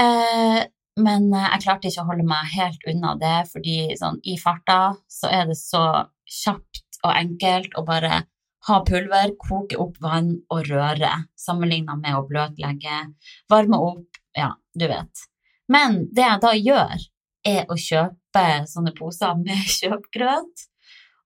Eh, 0.00 0.60
men 1.04 1.30
jeg 1.34 1.62
klarte 1.64 1.90
ikke 1.90 2.04
å 2.04 2.10
holde 2.10 2.26
meg 2.28 2.52
helt 2.54 2.84
unna 2.90 3.14
det, 3.18 3.38
fordi 3.50 3.78
sånn, 3.98 4.20
i 4.22 4.36
farta 4.38 4.94
så 5.10 5.30
er 5.32 5.48
det 5.50 5.58
så 5.58 5.82
kjapt 6.30 7.00
og 7.04 7.12
enkelt 7.14 7.74
å 7.78 7.84
bare 7.86 8.22
ha 8.68 8.80
pulver, 8.86 9.34
koke 9.40 9.76
opp 9.80 9.98
vann 10.00 10.30
og 10.54 10.70
røre, 10.70 11.10
sammenligna 11.36 11.98
med 12.00 12.16
å 12.16 12.24
bløtlegge, 12.28 13.02
varme 13.50 13.80
opp, 13.90 14.22
ja, 14.38 14.54
du 14.72 14.86
vet. 14.88 15.26
Men 15.72 16.04
det 16.12 16.24
jeg 16.26 16.42
da 16.42 16.52
gjør, 16.58 17.04
er 17.44 17.68
å 17.68 17.76
kjøpe 17.76 18.44
sånne 18.68 18.94
poser 18.96 19.36
med 19.40 19.68
kjøpgrøt, 19.78 20.66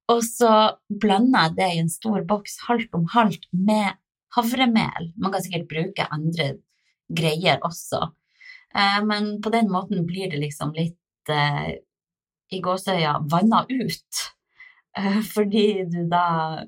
og 0.08 0.22
så 0.24 0.52
blander 0.88 1.48
jeg 1.48 1.56
det 1.58 1.68
i 1.74 1.80
en 1.82 1.90
stor 1.92 2.22
boks 2.28 2.62
halvt 2.68 2.96
om 2.96 3.04
halvt 3.12 3.44
med 3.52 3.98
havremel. 4.36 5.12
Man 5.20 5.34
kan 5.34 5.44
sikkert 5.44 5.68
bruke 5.70 6.06
andre 6.14 6.54
greier 7.08 7.60
også, 7.64 8.00
eh, 8.74 8.98
men 9.04 9.36
på 9.44 9.52
den 9.52 9.70
måten 9.72 10.06
blir 10.08 10.32
det 10.32 10.40
liksom 10.42 10.74
litt 10.76 11.32
eh, 11.32 11.78
i 12.52 12.60
gåsøya 12.64 13.18
vanna 13.30 13.64
ut, 13.68 14.22
eh, 14.98 15.20
fordi 15.34 15.68
du 15.92 16.02
da 16.10 16.64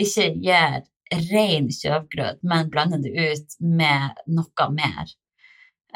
ikke 0.00 0.30
gir 0.42 0.82
ren 1.30 1.68
kjøpgrøt, 1.70 2.40
men 2.42 2.70
blander 2.72 3.02
det 3.04 3.12
ut 3.14 3.58
med 3.60 4.24
noe 4.26 4.68
mer. 4.74 5.12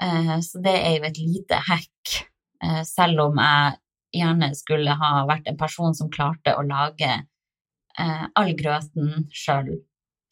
Eh, 0.03 0.41
så 0.41 0.61
det 0.63 0.75
er 0.79 0.97
jo 0.99 1.07
et 1.09 1.19
lite 1.19 1.59
hack, 1.69 2.15
eh, 2.63 2.83
selv 2.87 3.25
om 3.29 3.41
jeg 3.43 3.79
gjerne 4.21 4.53
skulle 4.57 4.95
ha 5.01 5.25
vært 5.29 5.51
en 5.51 5.59
person 5.59 5.95
som 5.97 6.11
klarte 6.13 6.55
å 6.57 6.65
lage 6.67 7.11
eh, 7.11 8.25
all 8.39 8.55
grøten 8.59 9.27
sjøl 9.35 9.75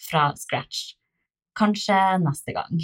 fra 0.09 0.31
scratch. 0.39 0.95
Kanskje 1.57 1.99
neste 2.23 2.55
gang. 2.55 2.81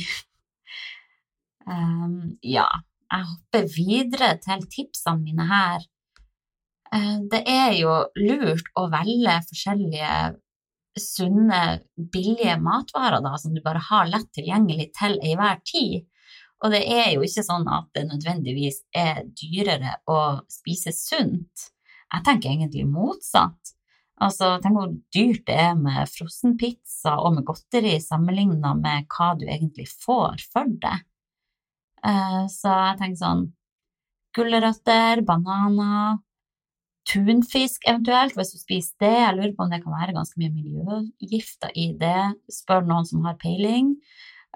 Um, 1.69 2.39
ja, 2.57 2.67
jeg 3.13 3.29
hopper 3.31 3.67
videre 3.77 4.35
til 4.43 4.65
tipsene 4.73 5.21
mine 5.23 5.47
her. 5.47 5.85
Det 7.33 7.39
er 7.49 7.71
jo 7.79 7.93
lurt 8.21 8.67
å 8.77 8.83
velge 8.93 9.37
forskjellige 9.49 10.09
sunne, 11.01 11.61
billige 11.97 12.59
matvarer 12.61 13.23
da, 13.25 13.33
som 13.41 13.55
du 13.55 13.63
bare 13.65 13.81
har 13.87 14.11
lett 14.11 14.29
tilgjengelig 14.37 14.91
til 14.99 15.17
enhver 15.21 15.63
tid. 15.69 16.03
Og 16.63 16.71
det 16.71 16.83
er 16.87 17.13
jo 17.17 17.25
ikke 17.27 17.45
sånn 17.45 17.67
at 17.71 17.89
det 17.97 18.07
nødvendigvis 18.07 18.83
er 18.95 19.25
dyrere 19.27 19.97
å 20.11 20.19
spise 20.51 20.93
sunt. 20.95 21.69
Jeg 22.13 22.27
tenker 22.27 22.53
egentlig 22.53 22.85
motsatt. 22.87 23.73
Altså, 24.23 24.57
tenk 24.63 24.77
hvor 24.77 24.93
dyrt 25.15 25.47
det 25.49 25.57
er 25.59 25.73
med 25.79 26.11
frossenpizza 26.13 27.17
og 27.25 27.39
med 27.39 27.47
godteri 27.49 27.97
sammenligna 28.03 28.77
med 28.79 29.09
hva 29.11 29.33
du 29.39 29.49
egentlig 29.49 29.89
får 29.91 30.45
for 30.53 30.69
det. 30.85 30.99
Eh, 32.07 32.45
så 32.53 32.77
jeg 32.77 33.01
tenker 33.01 33.23
sånn 33.23 33.49
Gulrøtter, 34.33 35.21
bananer, 35.29 36.21
tunfisk 37.09 37.83
eventuelt, 37.91 38.37
hvis 38.39 38.55
du 38.55 38.61
spiser 38.61 39.03
det. 39.03 39.17
Jeg 39.19 39.37
lurer 39.37 39.57
på 39.57 39.67
om 39.67 39.73
det 39.73 39.83
kan 39.83 39.97
være 39.97 40.15
ganske 40.17 40.39
mye 40.41 40.55
miljøgifter 40.55 41.75
i 41.77 41.91
det. 42.01 42.31
Spør 42.53 42.87
noen 42.89 43.09
som 43.09 43.27
har 43.27 43.37
peiling. 43.43 43.97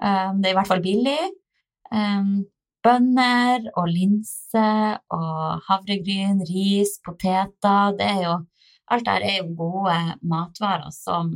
Eh, 0.01 0.31
det 0.39 0.49
er 0.49 0.55
i 0.55 0.57
hvert 0.57 0.71
fall 0.71 0.85
billig. 0.85 1.19
Bønner 2.87 3.65
og 3.75 3.87
linse 3.91 4.67
og 5.11 5.63
havregryn, 5.67 6.43
ris, 6.47 6.97
poteter. 7.03 7.97
Det 7.97 8.07
er 8.13 8.21
jo 8.27 8.37
Alt 8.87 9.03
der 9.03 9.19
er 9.19 9.41
jo 9.41 9.49
gode 9.59 9.95
matvarer 10.23 10.93
som 10.95 11.33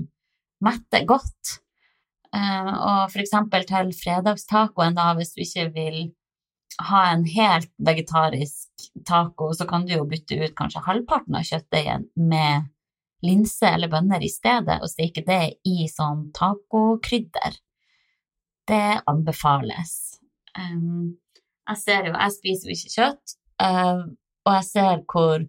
metter 0.63 1.03
godt. 1.03 1.57
Og 2.31 3.17
eksempel 3.19 3.65
til 3.67 3.91
fredagstacoen, 3.91 4.95
da, 4.95 5.09
hvis 5.17 5.33
du 5.35 5.41
ikke 5.43 5.65
vil 5.75 5.97
ha 6.79 7.01
en 7.11 7.25
helt 7.27 7.67
vegetarisk 7.83 8.85
taco, 9.03 9.49
så 9.51 9.67
kan 9.67 9.83
du 9.83 9.97
jo 9.97 10.05
bytte 10.07 10.37
ut 10.39 10.55
kanskje 10.55 10.85
halvparten 10.85 11.35
av 11.35 11.43
kjøttdeigen 11.49 12.07
med 12.15 12.71
linse 13.27 13.67
eller 13.67 13.91
bønner 13.91 14.23
i 14.23 14.31
stedet, 14.31 14.79
og 14.79 14.87
steke 14.89 15.25
det 15.27 15.59
i 15.67 15.89
sånn 15.91 16.29
tacokrydder. 16.31 17.59
Det 18.71 19.01
anbefales. 19.11 20.20
Um, 20.59 21.17
jeg 21.69 21.79
ser 21.79 22.07
jo, 22.09 22.15
jeg 22.17 22.35
spiser 22.35 22.69
jo 22.69 22.75
ikke 22.75 22.93
kjøtt, 22.95 23.35
uh, 23.63 24.01
og 24.47 24.55
jeg 24.57 24.67
ser 24.67 25.03
hvor 25.11 25.45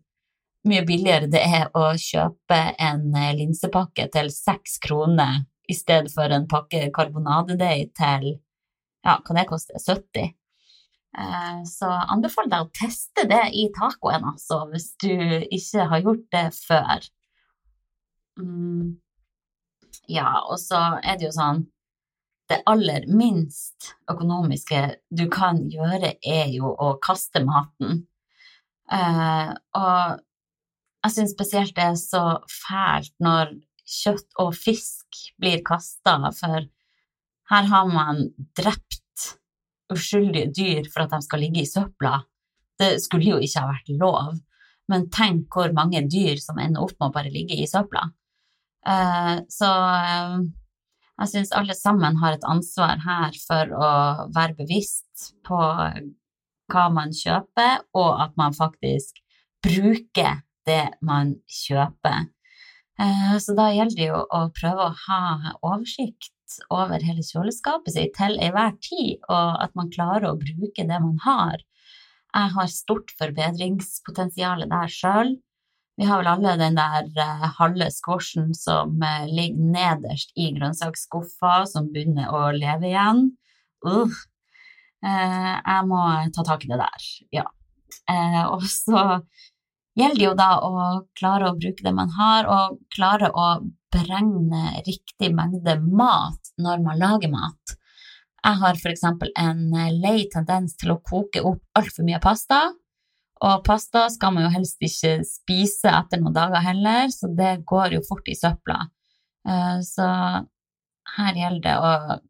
mye 0.68 0.85
billigere 0.87 1.30
det 1.30 1.40
er 1.42 1.73
å 1.75 1.88
kjøpe 1.99 2.59
en 2.78 3.09
eh, 3.18 3.32
linsepakke 3.35 4.06
til 4.14 4.28
seks 4.30 4.76
kroner 4.85 5.40
i 5.66 5.75
stedet 5.75 6.12
for 6.14 6.30
en 6.30 6.47
pakke 6.50 6.85
karbonadedeig 6.94 7.90
til 7.99 8.28
ja, 9.02 9.16
hva 9.16 9.35
det 9.35 9.49
koster, 9.50 9.80
70. 9.82 10.37
Uh, 11.12 11.61
så 11.68 11.90
anbefaler 12.14 12.52
deg 12.52 12.68
å 12.68 12.73
teste 12.78 13.26
det 13.28 13.42
i 13.59 13.66
tacoen, 13.75 14.28
altså, 14.32 14.62
hvis 14.71 14.92
du 15.02 15.11
ikke 15.12 15.88
har 15.90 16.04
gjort 16.06 16.28
det 16.32 16.47
før. 16.56 17.09
Mm. 18.38 19.02
Ja, 20.09 20.44
og 20.47 20.61
så 20.62 20.78
er 21.02 21.18
det 21.18 21.28
jo 21.28 21.35
sånn 21.35 21.66
Det 22.51 22.63
aller 22.69 23.07
minst 23.09 23.93
økonomiske 24.11 24.81
du 25.15 25.29
kan 25.33 25.63
gjøre, 25.71 26.17
er 26.21 26.51
jo 26.53 26.73
å 26.75 26.95
kaste 27.03 27.45
maten. 27.47 28.03
Uh, 28.93 29.55
og 29.79 30.21
jeg 31.03 31.15
syns 31.15 31.35
spesielt 31.35 31.77
det 31.77 31.87
er 31.93 31.99
så 31.99 32.25
fælt 32.51 33.15
når 33.23 33.55
kjøtt 33.89 34.39
og 34.43 34.55
fisk 34.57 35.23
blir 35.41 35.63
kasta, 35.67 36.19
for 36.37 36.69
her 37.53 37.69
har 37.73 37.89
man 37.91 38.29
drept 38.57 39.01
uskyldige 39.93 40.53
dyr 40.57 40.89
for 40.93 41.05
at 41.05 41.13
de 41.13 41.21
skal 41.25 41.43
ligge 41.43 41.63
i 41.63 41.69
søpla. 41.69 42.23
Det 42.81 42.97
skulle 43.03 43.35
jo 43.35 43.41
ikke 43.43 43.63
ha 43.63 43.73
vært 43.73 43.93
lov, 44.01 44.39
men 44.91 45.09
tenk 45.13 45.53
hvor 45.53 45.75
mange 45.77 46.05
dyr 46.11 46.41
som 46.41 46.61
ender 46.63 46.85
opp 46.85 46.95
med 46.99 47.11
å 47.11 47.15
bare 47.15 47.33
ligge 47.33 47.59
i 47.59 47.69
søpla. 47.69 48.07
Uh, 48.83 49.43
så 49.53 49.69
uh, 49.69 50.41
jeg 51.23 51.31
syns 51.31 51.55
alle 51.55 51.75
sammen 51.79 52.19
har 52.19 52.37
et 52.37 52.49
ansvar 52.49 53.02
her 53.05 53.37
for 53.45 53.73
å 53.79 53.91
være 54.35 54.59
bevisst 54.59 55.33
på 55.47 55.61
hva 56.73 56.85
man 56.91 57.12
kjøper, 57.14 57.83
og 57.95 58.23
at 58.25 58.37
man 58.41 58.55
faktisk 58.57 59.21
bruker 59.62 60.43
det 60.67 60.95
man 61.05 61.37
kjøper. 61.50 62.31
Eh, 63.00 63.35
så 63.43 63.55
da 63.59 63.71
gjelder 63.73 63.99
det 63.99 64.09
jo 64.09 64.23
å 64.23 64.47
prøve 64.57 64.88
å 64.88 64.97
ha 65.07 65.52
oversikt 65.62 66.59
over 66.73 67.02
hele 67.02 67.25
kjøleskapet 67.25 67.95
sitt 67.95 68.17
til 68.19 68.37
enhver 68.43 68.75
tid, 68.85 69.23
og 69.29 69.62
at 69.64 69.76
man 69.79 69.93
klarer 69.93 70.31
å 70.31 70.41
bruke 70.41 70.87
det 70.88 70.99
man 71.07 71.19
har. 71.25 71.62
Jeg 72.33 72.52
har 72.57 72.69
stort 72.73 73.12
forbedringspotensial 73.19 74.67
der 74.69 74.93
sjøl. 74.93 75.35
Vi 76.02 76.06
har 76.06 76.19
vel 76.19 76.26
alle 76.26 76.52
den 76.58 76.75
der 76.75 77.04
eh, 77.23 77.43
halve 77.60 77.86
squashen 77.95 78.49
som 78.58 78.97
eh, 79.06 79.26
ligger 79.30 79.69
nederst 79.71 80.32
i 80.34 80.49
grønnsaksskuffa, 80.56 81.60
som 81.71 81.93
begynner 81.95 82.32
å 82.34 82.41
leve 82.56 82.88
igjen. 82.88 83.21
Uh. 83.86 84.10
eh, 85.06 85.52
jeg 85.60 85.84
må 85.86 86.00
ta 86.34 86.43
tak 86.49 86.67
i 86.67 86.73
det 86.73 86.80
der, 86.80 87.06
ja. 87.38 87.45
og 88.49 88.67
så 88.67 89.04
gjelder 89.95 90.19
det 90.19 90.26
jo 90.26 90.34
da 90.43 90.50
å 90.67 90.75
klare 91.21 91.52
å 91.52 91.56
bruke 91.60 91.86
det 91.86 91.95
man 91.95 92.10
har, 92.19 92.50
og 92.50 92.82
klare 92.99 93.30
å 93.30 93.47
beregne 93.95 94.82
riktig 94.82 95.30
mengde 95.38 95.78
mat 95.86 96.54
når 96.58 96.82
man 96.82 96.99
lager 96.99 97.30
mat. 97.30 97.78
Jeg 98.43 98.58
har 98.58 98.86
eksempel 98.91 99.30
en 99.38 99.69
lei 100.02 100.26
tendens 100.34 100.75
til 100.82 100.97
å 100.97 101.02
koke 101.15 101.47
opp 101.47 101.62
altfor 101.78 102.10
mye 102.10 102.19
pasta, 102.26 102.73
og 103.43 103.63
pasta 103.67 104.07
skal 104.13 104.35
man 104.35 104.47
jo 104.47 104.52
helst 104.55 104.83
ikke 104.85 105.17
spise 105.26 105.91
etter 105.91 106.21
noen 106.23 106.37
dager 106.37 106.63
heller, 106.63 107.09
så 107.11 107.31
det 107.35 107.65
går 107.67 107.97
jo 107.97 108.05
fort 108.07 108.28
i 108.31 108.37
søpla. 108.39 108.78
Eh, 109.49 109.81
så 109.87 110.11
her 111.17 111.41
gjelder 111.41 111.65
det 111.65 111.75
å 111.78 112.21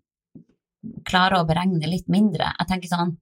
klare 1.06 1.40
å 1.40 1.48
beregne 1.48 1.90
litt 1.90 2.08
mindre. 2.10 2.48
Jeg 2.56 2.70
tenker 2.70 2.90
sånn, 2.90 3.12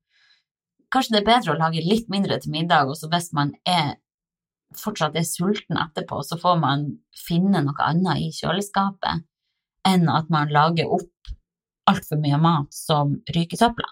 kanskje 0.95 1.17
det 1.17 1.23
er 1.23 1.29
bedre 1.33 1.57
å 1.57 1.61
lage 1.61 1.83
litt 1.85 2.09
mindre 2.13 2.39
til 2.41 2.55
middag, 2.55 2.89
og 2.89 2.99
så 2.99 3.11
hvis 3.11 3.33
man 3.37 3.53
er 3.69 3.99
fortsatt 4.79 5.19
er 5.19 5.27
sulten 5.27 5.79
etterpå, 5.81 6.23
så 6.23 6.39
får 6.39 6.61
man 6.63 6.87
finne 7.19 7.63
noe 7.67 7.87
annet 7.89 8.23
i 8.23 8.31
kjøleskapet 8.35 9.27
enn 9.89 10.11
at 10.13 10.29
man 10.31 10.53
lager 10.53 10.93
opp 10.95 11.33
altfor 11.91 12.21
mye 12.23 12.39
mat 12.39 12.71
som 12.75 13.17
ryker 13.35 13.59
i 13.59 13.61
søpla. 13.65 13.89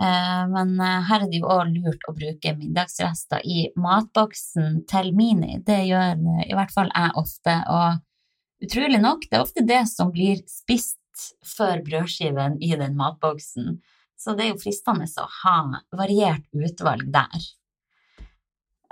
Eh, 0.00 0.44
men 0.48 0.72
eh, 0.80 1.00
her 1.08 1.24
er 1.24 1.28
det 1.28 1.42
jo 1.42 1.50
òg 1.52 1.68
lurt 1.74 2.06
å 2.08 2.14
bruke 2.16 2.54
middagsrester 2.56 3.44
i 3.44 3.66
matboksen 3.76 4.82
til 4.88 5.12
Mini. 5.16 5.58
Det 5.66 5.82
gjør 5.84 6.14
eh, 6.16 6.46
i 6.48 6.56
hvert 6.56 6.72
fall 6.72 6.88
jeg 6.94 7.12
ofte, 7.20 7.56
og 7.68 8.64
utrolig 8.64 9.02
nok, 9.02 9.26
det 9.28 9.38
er 9.38 9.44
ofte 9.44 9.66
det 9.68 9.82
som 9.90 10.12
blir 10.14 10.40
spist 10.48 10.98
før 11.44 11.82
brødskiven 11.84 12.56
i 12.64 12.72
den 12.80 12.96
matboksen. 12.96 13.76
Så 14.16 14.36
det 14.38 14.46
er 14.46 14.54
jo 14.54 14.62
fristende 14.62 15.08
å 15.18 15.28
ha 15.42 15.56
variert 15.98 16.46
utvalg 16.54 17.04
der. 17.12 17.50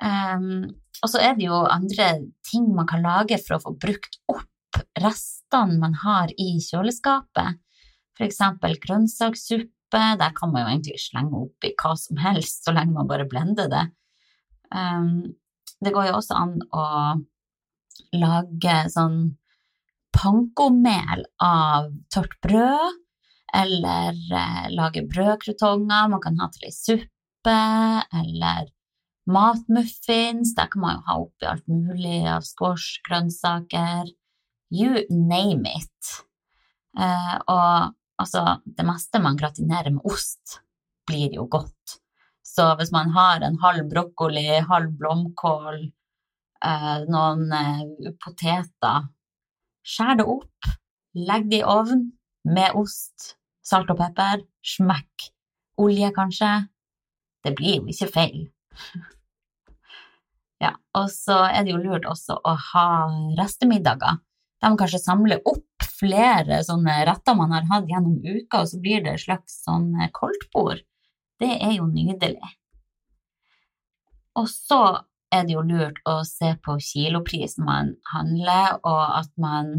Um, 0.01 0.65
og 1.05 1.11
så 1.13 1.21
er 1.23 1.37
det 1.37 1.47
jo 1.47 1.61
andre 1.69 2.09
ting 2.49 2.67
man 2.75 2.89
kan 2.89 3.05
lage 3.05 3.39
for 3.41 3.57
å 3.57 3.63
få 3.63 3.75
brukt 3.79 4.19
opp 4.33 4.81
restene 5.01 5.79
man 5.81 5.95
har 6.03 6.33
i 6.35 6.55
kjøleskapet. 6.65 7.61
Eksempel 8.21 8.75
grønnsakssuppe, 8.83 9.71
der 9.93 10.33
kan 10.37 10.53
man 10.53 10.65
jo 10.65 10.71
egentlig 10.71 11.01
slenge 11.03 11.43
oppi 11.45 11.73
hva 11.81 11.97
som 11.99 12.21
helst 12.23 12.65
så 12.65 12.75
lenge 12.77 12.95
man 12.95 13.09
bare 13.11 13.27
blender 13.29 13.71
det. 13.73 13.85
Um, 14.71 15.35
det 15.83 15.93
går 15.95 16.11
jo 16.11 16.17
også 16.19 16.37
an 16.39 16.57
å 16.71 16.87
lage 18.15 18.77
sånn 18.93 19.21
pankomel 20.15 21.25
av 21.43 21.91
tørt 22.13 22.37
brød, 22.45 22.99
eller 23.55 24.15
eh, 24.15 24.67
lage 24.75 25.03
brødkrutonger 25.11 26.11
man 26.13 26.23
kan 26.23 26.39
ha 26.39 26.51
til 26.55 26.69
ei 26.69 26.75
suppe, 26.75 27.57
eller 28.21 28.69
Matmuffins, 29.31 30.55
der 30.57 30.71
kan 30.71 30.83
man 30.83 30.97
jo 30.97 31.07
ha 31.07 31.17
oppi 31.25 31.49
alt 31.51 31.67
mulig 31.71 32.23
av 32.31 32.47
squash, 32.47 33.01
grønnsaker, 33.07 34.11
you 34.71 35.05
name 35.11 35.71
it. 35.71 36.13
Eh, 36.99 37.37
og 37.47 37.95
altså, 38.21 38.61
det 38.65 38.87
meste 38.87 39.21
man 39.23 39.39
gratinerer 39.41 39.93
med 39.95 40.07
ost, 40.09 40.61
blir 41.09 41.35
jo 41.35 41.47
godt. 41.51 42.01
Så 42.47 42.67
hvis 42.79 42.93
man 42.93 43.13
har 43.15 43.45
en 43.47 43.59
halv 43.63 43.89
brokkoli, 43.91 44.47
halv 44.69 44.93
blomkål, 44.99 45.83
eh, 46.67 46.97
noen 47.11 47.53
eh, 47.57 48.11
poteter, 48.23 49.07
skjær 49.87 50.19
det 50.21 50.27
opp, 50.29 50.73
legg 51.15 51.51
det 51.51 51.63
i 51.63 51.67
ovn 51.67 52.09
med 52.51 52.77
ost, 52.79 53.35
salt 53.67 53.91
og 53.93 54.01
pepper, 54.01 54.43
smekk, 54.67 55.31
olje 55.81 56.11
kanskje. 56.17 56.51
Det 57.45 57.55
blir 57.57 57.81
jo 57.81 57.95
ikke 57.95 58.13
feil. 58.19 58.45
Ja, 60.61 60.75
og 60.93 61.07
så 61.09 61.39
er 61.49 61.63
det 61.65 61.73
jo 61.73 61.79
lurt 61.81 62.05
også 62.05 62.35
å 62.45 62.53
ha 62.53 62.89
restemiddager. 63.39 64.19
De 64.61 64.71
kanskje 64.77 65.01
samler 65.01 65.41
opp 65.49 65.87
flere 66.01 66.61
sånne 66.65 67.01
retter 67.09 67.37
man 67.37 67.53
har 67.55 67.69
hatt 67.71 67.89
gjennom 67.89 68.19
uka, 68.21 68.63
og 68.63 68.69
så 68.71 68.81
blir 68.81 69.05
det 69.05 69.15
et 69.17 69.25
slags 69.25 69.61
sånn 69.65 69.93
koldtbord. 70.17 70.83
Det 71.41 71.53
er 71.57 71.79
jo 71.79 71.87
nydelig. 71.89 72.57
Og 74.37 74.49
så 74.53 74.83
er 75.33 75.47
det 75.47 75.55
jo 75.55 75.65
lurt 75.65 76.01
å 76.09 76.21
se 76.27 76.53
på 76.65 76.77
kiloprisen 76.83 77.65
man 77.67 77.95
handler, 78.13 78.79
og 78.85 79.03
at 79.21 79.33
man 79.41 79.73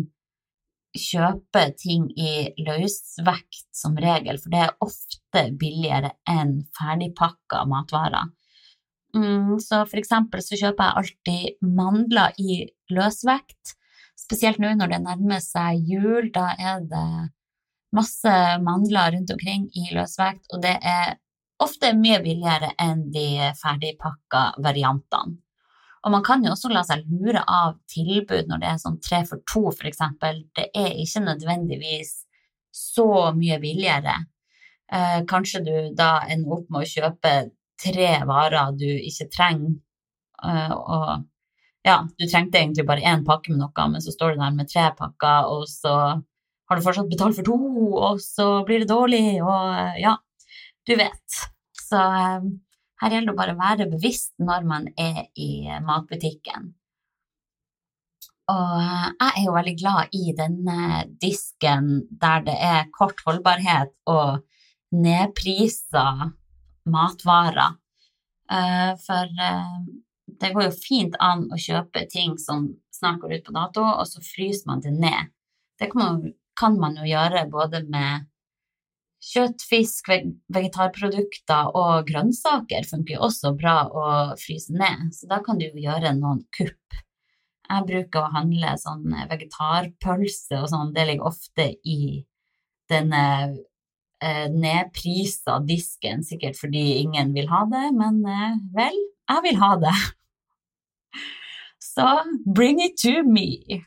kjøper 0.97 1.71
ting 1.79 2.09
i 2.19 2.51
løsvekt 2.59 3.69
som 3.75 3.95
regel, 3.99 4.39
for 4.41 4.51
det 4.51 4.63
er 4.65 4.77
ofte 4.83 5.45
billigere 5.59 6.13
enn 6.29 6.57
ferdigpakka 6.77 7.63
matvarer. 7.69 8.31
Mm, 9.15 9.59
så 9.59 9.83
for 9.85 9.99
eksempel 9.99 10.43
så 10.43 10.59
kjøper 10.59 10.87
jeg 10.87 10.99
alltid 11.01 11.69
mandler 11.77 12.35
i 12.39 12.61
løsvekt. 12.91 13.75
Spesielt 14.19 14.61
nå 14.61 14.73
når 14.77 14.93
det 14.93 15.01
nærmer 15.03 15.43
seg 15.43 15.81
jul, 15.87 16.29
da 16.33 16.51
er 16.57 16.83
det 16.87 17.07
masse 17.95 18.33
mandler 18.63 19.11
rundt 19.15 19.33
omkring 19.33 19.67
i 19.75 19.89
løsvekt, 19.95 20.45
og 20.53 20.61
det 20.63 20.77
er 20.79 21.17
ofte 21.61 21.91
mye 21.97 22.21
billigere 22.23 22.71
enn 22.81 23.09
de 23.13 23.51
ferdigpakka 23.59 24.45
variantene. 24.63 25.37
Og 26.01 26.09
man 26.15 26.23
kan 26.25 26.41
jo 26.41 26.55
også 26.55 26.71
la 26.73 26.81
seg 26.81 27.03
lure 27.05 27.43
av 27.45 27.75
tilbud 27.91 28.47
når 28.49 28.61
det 28.61 28.69
er 28.71 28.79
sånn 28.81 28.97
tre 29.05 29.19
for 29.29 29.43
to, 29.45 29.67
eksempel. 29.85 30.39
Det 30.57 30.71
er 30.73 30.95
ikke 30.97 31.21
nødvendigvis 31.27 32.15
så 32.73 33.29
mye 33.37 33.59
billigere. 33.61 34.15
Eh, 34.91 35.19
kanskje 35.29 35.61
du 35.67 35.75
da 35.95 36.23
ender 36.25 36.55
opp 36.57 36.71
med 36.73 36.81
å 36.81 36.89
kjøpe 36.89 37.35
tre 37.81 38.09
varer 38.25 38.73
du 38.77 38.87
ikke 38.89 39.29
trenger, 39.35 39.75
eh, 40.43 40.73
og 40.73 41.27
ja, 41.85 42.01
du 42.17 42.27
trengte 42.27 42.59
egentlig 42.59 42.85
bare 42.85 43.05
én 43.09 43.23
pakke 43.25 43.53
med 43.53 43.61
noe, 43.63 43.85
men 43.89 44.03
så 44.03 44.13
står 44.13 44.35
du 44.35 44.43
der 44.43 44.53
med 44.53 44.69
tre 44.69 44.89
pakker, 44.97 45.49
og 45.49 45.63
så 45.69 45.93
har 46.71 46.79
du 46.79 46.83
fortsatt 46.85 47.09
betalt 47.11 47.35
for 47.39 47.47
to, 47.47 47.55
og 47.99 48.19
så 48.23 48.45
blir 48.67 48.83
det 48.83 48.91
dårlig, 48.91 49.23
og 49.43 49.63
eh, 49.75 49.97
ja, 50.05 50.15
du 50.87 50.93
vet. 50.99 51.39
Så 51.75 51.97
eh, 51.99 52.45
her 53.01 53.15
gjelder 53.15 53.33
det 53.33 53.39
bare 53.39 53.55
å 53.55 53.59
være 53.59 53.89
bevisst 53.91 54.31
når 54.39 54.69
man 54.69 54.85
er 54.93 55.25
i 55.35 55.65
matbutikken. 55.83 56.69
Og 58.53 58.77
eh, 58.77 59.09
jeg 59.09 59.33
er 59.33 59.41
jo 59.47 59.57
veldig 59.57 59.75
glad 59.81 60.15
i 60.15 60.37
denne 60.37 61.03
disken 61.25 61.91
der 62.21 62.45
det 62.45 62.55
er 62.69 62.87
kort 62.93 63.19
holdbarhet 63.25 63.91
og 64.11 64.45
nedprisa 64.95 66.05
matvarer. 66.91 67.77
For 68.51 69.29
det 70.41 70.53
går 70.55 70.67
jo 70.67 70.75
fint 70.75 71.15
an 71.21 71.47
å 71.53 71.59
kjøpe 71.59 72.05
ting 72.11 72.37
som 72.41 72.71
snart 72.93 73.21
går 73.21 73.37
ut 73.37 73.47
på 73.47 73.55
dato, 73.55 73.85
og 73.85 74.05
så 74.09 74.21
fryser 74.25 74.67
man 74.69 74.83
det 74.83 74.93
ned. 74.95 75.31
Det 75.79 75.89
kan 75.91 76.01
man 76.01 76.21
kan 76.61 76.77
man 76.79 76.97
jo 76.99 77.07
gjøre 77.07 77.47
både 77.51 77.83
med 77.89 78.27
kjøtt, 79.21 79.61
fisk, 79.69 80.09
vegetarprodukter 80.53 81.71
og 81.77 82.07
grønnsaker 82.09 82.87
funker 82.89 83.17
jo 83.17 83.25
også 83.27 83.53
bra 83.57 83.75
å 83.87 84.05
fryse 84.41 84.73
ned, 84.73 85.11
så 85.15 85.29
da 85.29 85.41
kan 85.45 85.61
du 85.61 85.67
jo 85.67 85.83
gjøre 85.85 86.15
noen 86.17 86.43
kupp. 86.57 87.01
Jeg 87.71 87.87
bruker 87.87 88.25
å 88.25 88.31
handle 88.33 88.73
sånn 88.81 89.05
vegetarpølse 89.29 90.59
og 90.59 90.71
sånn, 90.73 90.95
det 90.95 91.05
ligger 91.07 91.29
ofte 91.29 91.69
i 91.87 92.23
denne 92.91 93.25
eh, 94.19 94.47
nedprisa 94.51 95.61
disken, 95.63 96.25
sikkert 96.27 96.59
fordi 96.59 96.83
ingen 97.05 97.31
vil 97.37 97.47
ha 97.53 97.61
det, 97.71 97.85
men 97.95 98.19
eh, 98.27 98.57
vel, 98.75 98.97
jeg 99.31 99.45
vil 99.47 99.61
ha 99.61 99.75
det. 99.85 99.95
Så 101.91 102.07
bring 102.55 102.79
it 102.79 102.97
to 103.03 103.23
me. 103.27 103.83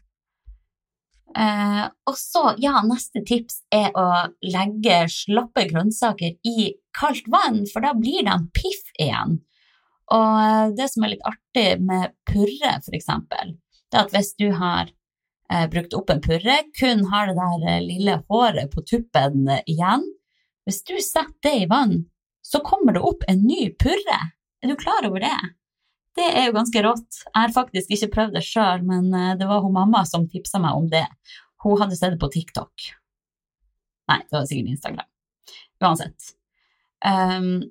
Eh, 1.39 1.85
og 2.07 2.19
så, 2.19 2.53
ja, 2.63 2.79
neste 2.87 3.25
tips 3.27 3.63
er 3.75 3.95
å 3.99 4.09
legge 4.45 5.01
slappe 5.11 5.65
grønnsaker 5.71 6.37
i 6.47 6.75
kaldt 6.95 7.27
vann, 7.33 7.65
for 7.73 7.83
da 7.83 7.95
blir 7.99 8.27
de 8.27 8.37
piff 8.55 8.85
igjen. 9.01 9.41
Og 10.15 10.43
eh, 10.43 10.75
det 10.79 10.91
som 10.93 11.07
er 11.07 11.15
litt 11.15 11.27
artig 11.27 11.69
med 11.83 12.13
purre, 12.29 12.77
eksempel, 12.93 13.57
det 13.91 13.99
er 13.99 14.05
at 14.05 14.15
hvis 14.15 14.35
du 14.39 14.47
har 14.61 14.93
eh, 15.51 15.67
brukt 15.73 15.97
opp 15.97 16.13
en 16.13 16.23
purre, 16.23 16.61
kun 16.79 17.07
har 17.11 17.33
det 17.33 17.39
der 17.41 17.67
eh, 17.73 17.83
lille 17.89 18.21
håret 18.29 18.71
på 18.75 18.85
tuppen 18.87 19.49
igjen, 19.65 20.07
hvis 20.69 20.85
du 20.87 20.95
setter 21.01 21.41
det 21.49 21.57
i 21.65 21.69
vann, 21.73 22.05
så 22.45 22.61
kommer 22.65 22.95
det 22.95 23.03
opp 23.05 23.25
en 23.29 23.43
ny 23.49 23.73
purre. 23.81 24.21
Er 24.63 24.71
du 24.71 24.77
klar 24.81 25.09
over 25.09 25.25
det? 25.25 25.39
Det 26.15 26.27
er 26.27 26.49
jo 26.49 26.55
ganske 26.55 26.83
rått. 26.87 27.23
Jeg 27.27 27.41
har 27.41 27.55
faktisk 27.55 27.95
ikke 27.95 28.13
prøvd 28.15 28.37
det 28.37 28.45
sjøl, 28.47 28.85
men 28.87 29.11
eh, 29.15 29.33
det 29.41 29.49
var 29.51 29.65
hun 29.65 29.75
mamma 29.75 30.05
som 30.07 30.29
tipsa 30.31 30.61
meg 30.63 30.79
om 30.79 30.87
det. 30.93 31.07
Hun 31.65 31.81
hadde 31.81 31.99
sett 31.99 32.15
det 32.15 32.21
på 32.23 32.31
TikTok. 32.31 32.91
Nei, 34.11 34.21
det 34.23 34.37
var 34.37 34.47
sikkert 34.47 34.75
Instagram. 34.75 35.09
Uansett. 35.85 36.35
Um, 37.05 37.65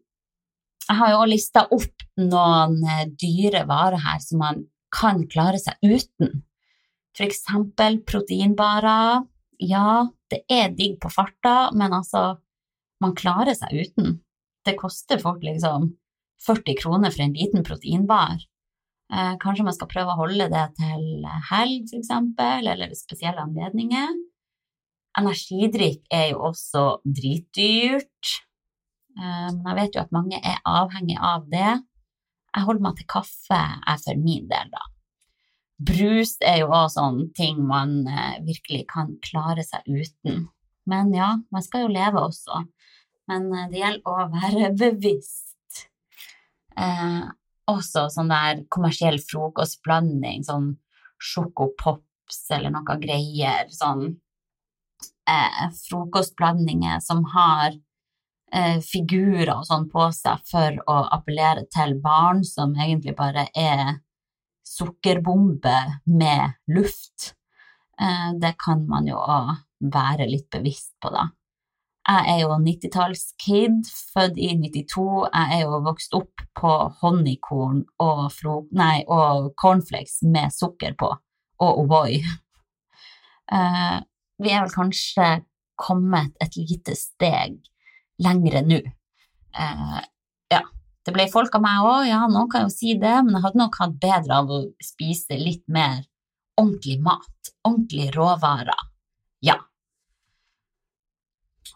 jeg 0.84 1.00
har 1.00 1.14
jo 1.14 1.20
også 1.22 1.32
lista 1.32 1.64
opp 1.74 2.08
noen 2.20 2.82
eh, 2.84 3.06
dyre 3.18 3.64
varer 3.70 4.02
her 4.04 4.20
som 4.22 4.42
man 4.44 4.66
kan 4.94 5.24
klare 5.32 5.62
seg 5.62 5.80
uten. 5.82 6.44
For 7.14 7.26
eksempel 7.28 8.02
proteinbarer. 8.06 9.24
Ja, 9.64 10.10
det 10.34 10.44
er 10.52 10.74
digg 10.76 11.00
på 11.02 11.12
farta, 11.14 11.72
men 11.78 11.94
altså, 11.96 12.42
man 13.02 13.16
klarer 13.16 13.56
seg 13.56 13.72
uten. 13.86 14.18
Det 14.66 14.76
koster 14.80 15.22
folk 15.22 15.44
liksom 15.46 15.94
40 16.48 16.78
kroner 16.82 17.14
for 17.14 17.26
en 17.26 17.36
liten 17.38 17.66
proteinbar. 17.66 18.44
Eh, 19.14 19.34
kanskje 19.42 19.66
man 19.68 19.76
skal 19.76 19.90
prøve 19.92 20.14
å 20.14 20.22
holde 20.24 20.50
det 20.52 20.68
til 20.80 21.26
helg, 21.50 21.92
f.eks., 21.92 22.12
eller 22.74 22.96
spesielle 22.98 23.44
anledninger. 23.44 24.14
Energidrikk 25.20 26.08
er 26.14 26.32
jo 26.32 26.42
også 26.50 26.86
dritdyrt, 27.06 28.32
eh, 29.20 29.50
men 29.54 29.68
jeg 29.70 29.80
vet 29.82 29.98
jo 29.98 30.06
at 30.06 30.16
mange 30.16 30.40
er 30.42 30.64
avhengig 30.66 31.20
av 31.22 31.46
det. 31.52 31.76
Jeg 32.54 32.66
holder 32.68 32.86
meg 32.88 32.98
til 32.98 33.10
kaffe, 33.10 33.62
jeg 33.62 34.04
for 34.06 34.26
min 34.26 34.50
del, 34.50 34.74
da. 34.74 34.84
Brus 35.84 36.36
er 36.46 36.62
jo 36.62 36.70
også 36.72 37.00
sånn 37.00 37.24
ting 37.38 37.62
man 37.68 38.04
eh, 38.08 38.42
virkelig 38.46 38.86
kan 38.94 39.16
klare 39.26 39.66
seg 39.66 39.86
uten. 39.90 40.48
Men 40.90 41.14
ja, 41.16 41.34
man 41.52 41.66
skal 41.66 41.86
jo 41.86 41.94
leve 41.94 42.22
også. 42.22 42.64
Men 43.32 43.50
eh, 43.54 43.70
det 43.72 43.82
gjelder 43.82 44.10
å 44.10 44.30
være 44.34 44.72
bevisst. 44.84 45.53
Eh, 46.78 47.22
også 47.72 48.08
sånn 48.12 48.32
der 48.32 48.64
kommersiell 48.74 49.20
frokostblanding, 49.24 50.44
sånn 50.44 50.74
sjokopops 51.24 52.44
eller 52.56 52.74
noe 52.74 52.98
greier. 53.02 53.70
Sånn 53.72 54.06
eh, 55.30 55.66
frokostblandinger 55.88 57.00
som 57.04 57.24
har 57.34 57.76
eh, 58.54 58.80
figurer 58.84 59.54
og 59.56 59.68
sånn 59.70 59.88
på 59.92 60.10
seg 60.16 60.44
for 60.50 60.82
å 60.90 60.98
appellere 61.18 61.68
til 61.74 61.96
barn, 62.04 62.44
som 62.48 62.76
egentlig 62.76 63.16
bare 63.20 63.48
er 63.56 64.00
sukkerbombe 64.68 65.78
med 66.06 66.58
luft. 66.76 67.34
Eh, 68.02 68.34
det 68.42 68.56
kan 68.60 68.86
man 68.90 69.08
jo 69.08 69.20
òg 69.20 69.56
være 69.94 70.28
litt 70.30 70.50
bevisst 70.52 70.96
på, 71.02 71.12
da. 71.14 71.30
Jeg 72.04 72.24
er 72.34 72.40
jo 72.42 72.56
90-tallskid, 72.60 73.76
født 74.12 74.40
i 74.42 74.50
92. 74.60 75.04
Jeg 75.32 75.56
er 75.56 75.62
jo 75.64 75.78
vokst 75.86 76.16
opp 76.18 76.44
på 76.60 76.72
honningkorn 77.00 77.86
og, 78.04 78.26
og 79.08 79.48
cornflakes 79.62 80.18
med 80.28 80.52
sukker 80.52 80.98
på, 81.00 81.14
og 81.64 81.80
O'boy. 81.86 82.20
Uh, 83.48 84.04
vi 84.44 84.52
er 84.52 84.66
vel 84.66 84.76
kanskje 84.76 85.30
kommet 85.80 86.36
et 86.44 86.60
lite 86.60 86.98
steg 87.00 87.56
lengre 88.20 88.66
nå. 88.68 88.84
Uh, 89.56 90.02
ja, 90.52 90.60
det 91.08 91.16
ble 91.16 91.30
folk 91.32 91.56
av 91.56 91.64
meg 91.64 91.88
òg, 91.88 92.08
ja, 92.12 92.26
noen 92.28 92.52
kan 92.52 92.68
jo 92.68 92.74
si 92.74 92.98
det, 93.00 93.16
men 93.24 93.38
jeg 93.38 93.48
hadde 93.48 93.64
nok 93.64 93.80
hatt 93.80 94.00
bedre 94.02 94.42
av 94.44 94.52
å 94.52 94.64
spise 94.84 95.40
litt 95.40 95.64
mer 95.72 96.02
ordentlig 96.60 97.00
mat, 97.00 97.54
ordentlige 97.64 98.12
råvarer. 98.18 98.90
Ja, 99.44 99.62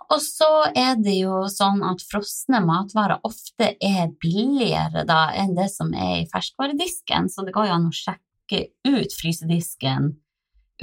og 0.08 0.22
så 0.24 0.50
er 0.72 0.96
det 1.02 1.18
jo 1.18 1.42
sånn 1.52 1.82
at 1.86 2.04
frosne 2.08 2.62
matvarer 2.64 3.20
ofte 3.28 3.74
er 3.84 4.14
billigere 4.22 5.04
da 5.08 5.28
enn 5.36 5.56
det 5.58 5.68
som 5.74 5.92
er 5.94 6.22
i 6.22 6.30
ferskvaredisken, 6.32 7.28
så 7.30 7.44
det 7.44 7.56
går 7.56 7.68
jo 7.70 7.76
an 7.76 7.90
å 7.90 7.98
sjekke 7.98 8.64
ut 8.88 9.18
frysedisken 9.20 10.16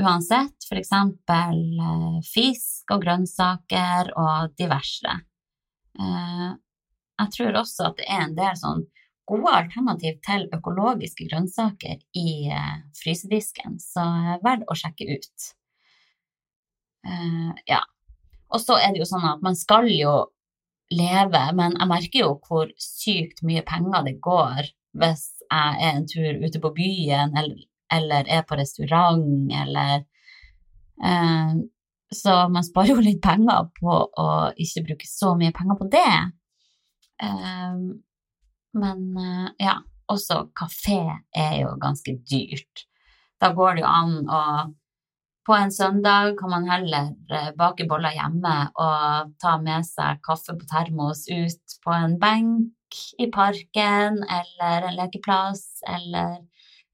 uansett, 0.00 0.66
eksempel 0.74 1.60
eh, 1.78 2.18
fisk 2.26 2.90
og 2.94 3.04
grønnsaker 3.04 4.10
og 4.18 4.54
diverse. 4.58 5.14
Eh, 6.00 6.50
jeg 7.22 7.34
tror 7.36 7.60
også 7.62 7.90
at 7.90 8.00
det 8.00 8.08
er 8.10 8.24
en 8.24 8.36
del 8.38 8.58
sånn 8.58 8.84
gode 9.24 9.52
alternativ 9.56 10.18
til 10.26 10.48
økologiske 10.52 11.28
grønnsaker 11.30 12.00
i 12.18 12.28
eh, 12.50 12.78
frysedisken, 12.98 13.78
så 13.80 14.04
verdt 14.44 14.66
å 14.68 14.78
sjekke 14.78 15.14
ut. 15.14 15.52
Ja, 17.68 17.82
og 18.52 18.60
så 18.62 18.78
er 18.78 18.92
det 18.92 19.02
jo 19.02 19.08
sånn 19.08 19.26
at 19.28 19.42
man 19.44 19.56
skal 19.58 19.88
jo 19.90 20.14
leve, 20.92 21.42
men 21.56 21.76
jeg 21.78 21.90
merker 21.90 22.20
jo 22.20 22.32
hvor 22.44 22.70
sykt 22.80 23.42
mye 23.46 23.64
penger 23.66 24.04
det 24.06 24.18
går 24.24 24.68
hvis 24.94 25.24
jeg 25.44 25.76
er 25.84 25.94
en 25.96 26.06
tur 26.08 26.42
ute 26.44 26.60
på 26.62 26.70
byen 26.76 27.34
eller, 27.38 27.64
eller 27.92 28.28
er 28.30 28.44
på 28.46 28.58
restaurant 28.58 29.50
eller 29.62 30.04
eh, 31.02 31.54
Så 32.14 32.34
man 32.52 32.62
sparer 32.62 32.94
jo 32.94 33.02
litt 33.02 33.22
penger 33.22 33.70
på 33.80 33.94
å 34.22 34.28
ikke 34.60 34.84
bruke 34.86 35.08
så 35.08 35.32
mye 35.34 35.54
penger 35.56 35.78
på 35.80 35.88
det. 35.90 36.14
Eh, 37.26 37.80
men 38.78 39.00
eh, 39.18 39.48
ja, 39.66 39.80
også 40.10 40.44
kafé 40.54 41.00
er 41.34 41.56
jo 41.64 41.74
ganske 41.82 42.14
dyrt. 42.30 42.86
Da 43.40 43.50
går 43.56 43.74
det 43.74 43.82
jo 43.82 43.90
an 43.90 44.14
å 44.30 44.42
på 45.46 45.54
en 45.56 45.72
søndag 45.72 46.38
kan 46.38 46.50
man 46.50 46.68
heller 46.68 47.10
eh, 47.30 47.50
bake 47.58 47.86
boller 47.88 48.14
hjemme 48.16 48.54
og 48.80 49.34
ta 49.42 49.56
med 49.60 49.84
seg 49.86 50.22
kaffe 50.24 50.56
på 50.56 50.68
termos 50.70 51.26
ut 51.28 51.76
på 51.84 51.92
en 51.92 52.16
benk, 52.20 52.72
i 53.18 53.26
parken 53.32 54.20
eller 54.22 54.88
en 54.88 54.96
lekeplass 55.00 55.82
eller 55.90 56.36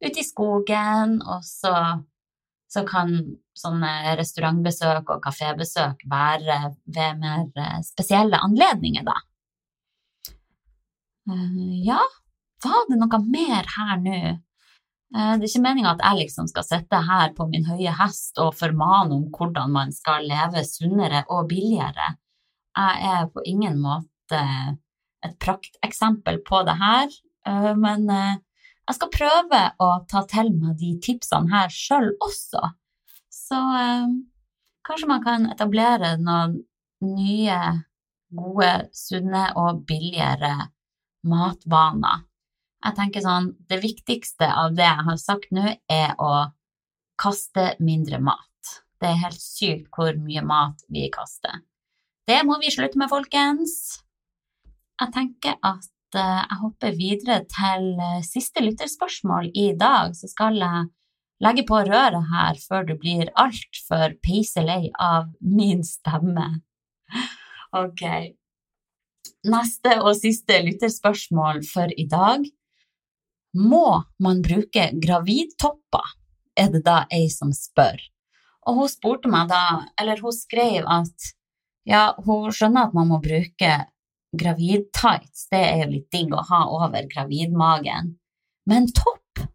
ute 0.00 0.22
i 0.22 0.24
skogen, 0.24 1.18
og 1.20 1.44
så, 1.44 1.74
så 2.72 2.84
kan 2.88 3.12
sånne 3.56 4.14
restaurantbesøk 4.18 5.12
og 5.12 5.20
kafébesøk 5.26 6.06
være 6.10 6.60
ved 6.86 7.20
mer 7.20 7.44
eh, 7.60 7.80
spesielle 7.84 8.40
anledninger, 8.40 9.04
da. 9.04 9.18
Eh, 11.30 11.58
ja, 11.86 12.00
var 12.64 12.88
det 12.88 13.00
noe 13.00 13.20
mer 13.28 13.68
her 13.76 14.00
nå? 14.00 14.20
Eh, 15.16 15.32
det 15.38 15.46
er 15.46 15.50
ikke 15.50 15.64
meninga 15.64 15.94
at 15.94 16.04
jeg 16.04 16.20
liksom 16.20 16.48
skal 16.50 16.66
sitte 16.66 17.00
her 17.06 17.32
på 17.36 17.48
min 17.50 17.66
høye 17.66 17.94
hest 17.98 18.38
og 18.42 18.54
formane 18.58 19.16
om 19.16 19.24
hvordan 19.34 19.72
man 19.74 19.94
skal 19.94 20.28
leve 20.30 20.62
sunnere 20.66 21.24
og 21.28 21.48
billigere. 21.50 22.14
Jeg 22.78 23.10
er 23.14 23.26
på 23.34 23.42
ingen 23.50 23.80
måte 23.82 24.42
et 25.26 25.34
prakteksempel 25.42 26.38
på 26.46 26.62
det 26.68 26.76
her, 26.78 27.10
eh, 27.46 27.72
men 27.74 28.06
jeg 28.10 28.96
skal 28.96 29.12
prøve 29.14 29.64
å 29.82 29.90
ta 30.10 30.24
til 30.30 30.54
meg 30.54 30.78
de 30.78 30.94
tipsene 31.02 31.50
her 31.52 31.74
sjøl 31.74 32.12
også. 32.22 32.62
Så 33.30 33.58
kanskje 34.86 35.10
man 35.10 35.22
kan 35.22 35.46
etablere 35.52 36.16
noen 36.18 36.56
nye, 37.06 37.60
gode, 38.34 38.72
sunne 38.94 39.44
og 39.58 39.84
billigere 39.86 40.56
matvaner. 41.22 42.26
Jeg 42.80 42.96
tenker 42.96 43.24
sånn, 43.24 43.50
det 43.68 43.80
viktigste 43.82 44.48
av 44.48 44.76
det 44.76 44.86
jeg 44.86 45.06
har 45.08 45.18
sagt 45.20 45.50
nå, 45.52 45.74
er 45.90 46.14
å 46.16 46.48
kaste 47.20 47.74
mindre 47.80 48.20
mat. 48.24 48.46
Det 49.00 49.10
er 49.10 49.20
helt 49.24 49.40
sykt 49.40 49.90
hvor 49.96 50.16
mye 50.20 50.42
mat 50.44 50.80
vi 50.92 51.08
kaster. 51.12 51.60
Det 52.28 52.40
må 52.48 52.56
vi 52.62 52.72
slutte 52.72 53.00
med, 53.00 53.10
folkens. 53.12 53.74
Jeg 55.00 55.12
tenker 55.16 55.56
at 55.60 56.16
uh, 56.16 56.40
jeg 56.40 56.58
hopper 56.62 56.96
videre 56.96 57.38
til 57.52 57.92
uh, 58.00 58.24
siste 58.24 58.64
lytterspørsmål 58.64 59.52
i 59.56 59.70
dag, 59.80 60.16
så 60.16 60.28
skal 60.30 60.60
jeg 60.60 60.88
legge 61.44 61.64
på 61.68 61.80
røret 61.88 62.32
her 62.32 62.60
før 62.64 62.88
du 62.88 62.96
blir 63.00 63.32
altfor 63.40 64.16
peiselei 64.24 64.92
av 65.00 65.32
min 65.40 65.84
stemme. 65.84 66.52
Ok, 67.76 68.04
Neste 69.48 69.94
og 70.04 70.18
siste 70.18 70.58
lytterspørsmål 70.66 71.62
for 71.64 71.92
i 71.96 72.04
dag. 72.08 72.44
Må 73.58 74.02
man 74.22 74.42
bruke 74.46 74.90
gravidtopper? 75.02 76.16
er 76.60 76.70
det 76.74 76.82
da 76.86 77.04
ei 77.12 77.28
som 77.32 77.52
spør. 77.54 78.00
Og 78.68 78.80
hun 78.80 78.90
spurte 78.92 79.30
meg 79.32 79.48
da, 79.50 79.86
eller 80.00 80.20
hun 80.22 80.34
skrev 80.34 80.88
at 80.90 81.30
ja, 81.88 82.10
hun 82.26 82.50
skjønner 82.54 82.88
at 82.88 82.96
man 82.96 83.08
må 83.10 83.20
bruke 83.24 83.70
gravidtights, 84.36 85.48
det 85.50 85.60
er 85.60 85.78
jo 85.82 85.92
litt 85.94 86.10
digg 86.12 86.34
å 86.36 86.44
ha 86.50 86.60
over 86.70 87.08
gravidmagen. 87.10 88.14
Men 88.70 88.90
topp? 88.94 89.46